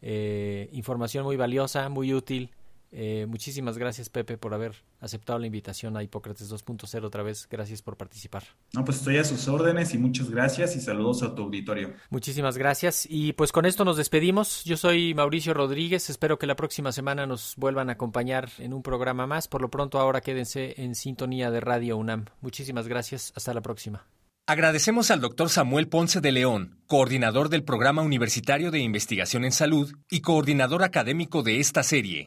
eh, 0.00 0.70
información 0.72 1.24
muy 1.24 1.36
valiosa, 1.36 1.90
muy 1.90 2.14
útil 2.14 2.54
eh, 2.94 3.24
muchísimas 3.26 3.78
gracias, 3.78 4.10
Pepe, 4.10 4.36
por 4.36 4.52
haber 4.52 4.74
aceptado 5.00 5.38
la 5.38 5.46
invitación 5.46 5.96
a 5.96 6.02
Hipócrates 6.02 6.52
2.0 6.52 7.04
otra 7.04 7.22
vez. 7.22 7.48
Gracias 7.50 7.80
por 7.80 7.96
participar. 7.96 8.44
No, 8.74 8.84
pues 8.84 8.98
estoy 8.98 9.16
a 9.16 9.24
sus 9.24 9.48
órdenes 9.48 9.94
y 9.94 9.98
muchas 9.98 10.30
gracias 10.30 10.76
y 10.76 10.80
saludos 10.80 11.22
a 11.22 11.34
tu 11.34 11.42
auditorio. 11.42 11.94
Muchísimas 12.10 12.58
gracias. 12.58 13.06
Y 13.08 13.32
pues 13.32 13.50
con 13.50 13.64
esto 13.64 13.84
nos 13.84 13.96
despedimos. 13.96 14.62
Yo 14.64 14.76
soy 14.76 15.14
Mauricio 15.14 15.54
Rodríguez. 15.54 16.10
Espero 16.10 16.38
que 16.38 16.46
la 16.46 16.54
próxima 16.54 16.92
semana 16.92 17.26
nos 17.26 17.54
vuelvan 17.56 17.88
a 17.88 17.94
acompañar 17.94 18.50
en 18.58 18.74
un 18.74 18.82
programa 18.82 19.26
más. 19.26 19.48
Por 19.48 19.62
lo 19.62 19.70
pronto, 19.70 19.98
ahora 19.98 20.20
quédense 20.20 20.74
en 20.76 20.94
sintonía 20.94 21.50
de 21.50 21.60
Radio 21.60 21.96
UNAM. 21.96 22.26
Muchísimas 22.42 22.88
gracias. 22.88 23.32
Hasta 23.34 23.54
la 23.54 23.62
próxima. 23.62 24.06
Agradecemos 24.46 25.10
al 25.10 25.20
doctor 25.20 25.48
Samuel 25.48 25.88
Ponce 25.88 26.20
de 26.20 26.32
León, 26.32 26.76
coordinador 26.86 27.48
del 27.48 27.62
Programa 27.62 28.02
Universitario 28.02 28.72
de 28.72 28.80
Investigación 28.80 29.44
en 29.44 29.52
Salud 29.52 29.92
y 30.10 30.20
coordinador 30.20 30.82
académico 30.82 31.42
de 31.42 31.60
esta 31.60 31.84
serie. 31.84 32.26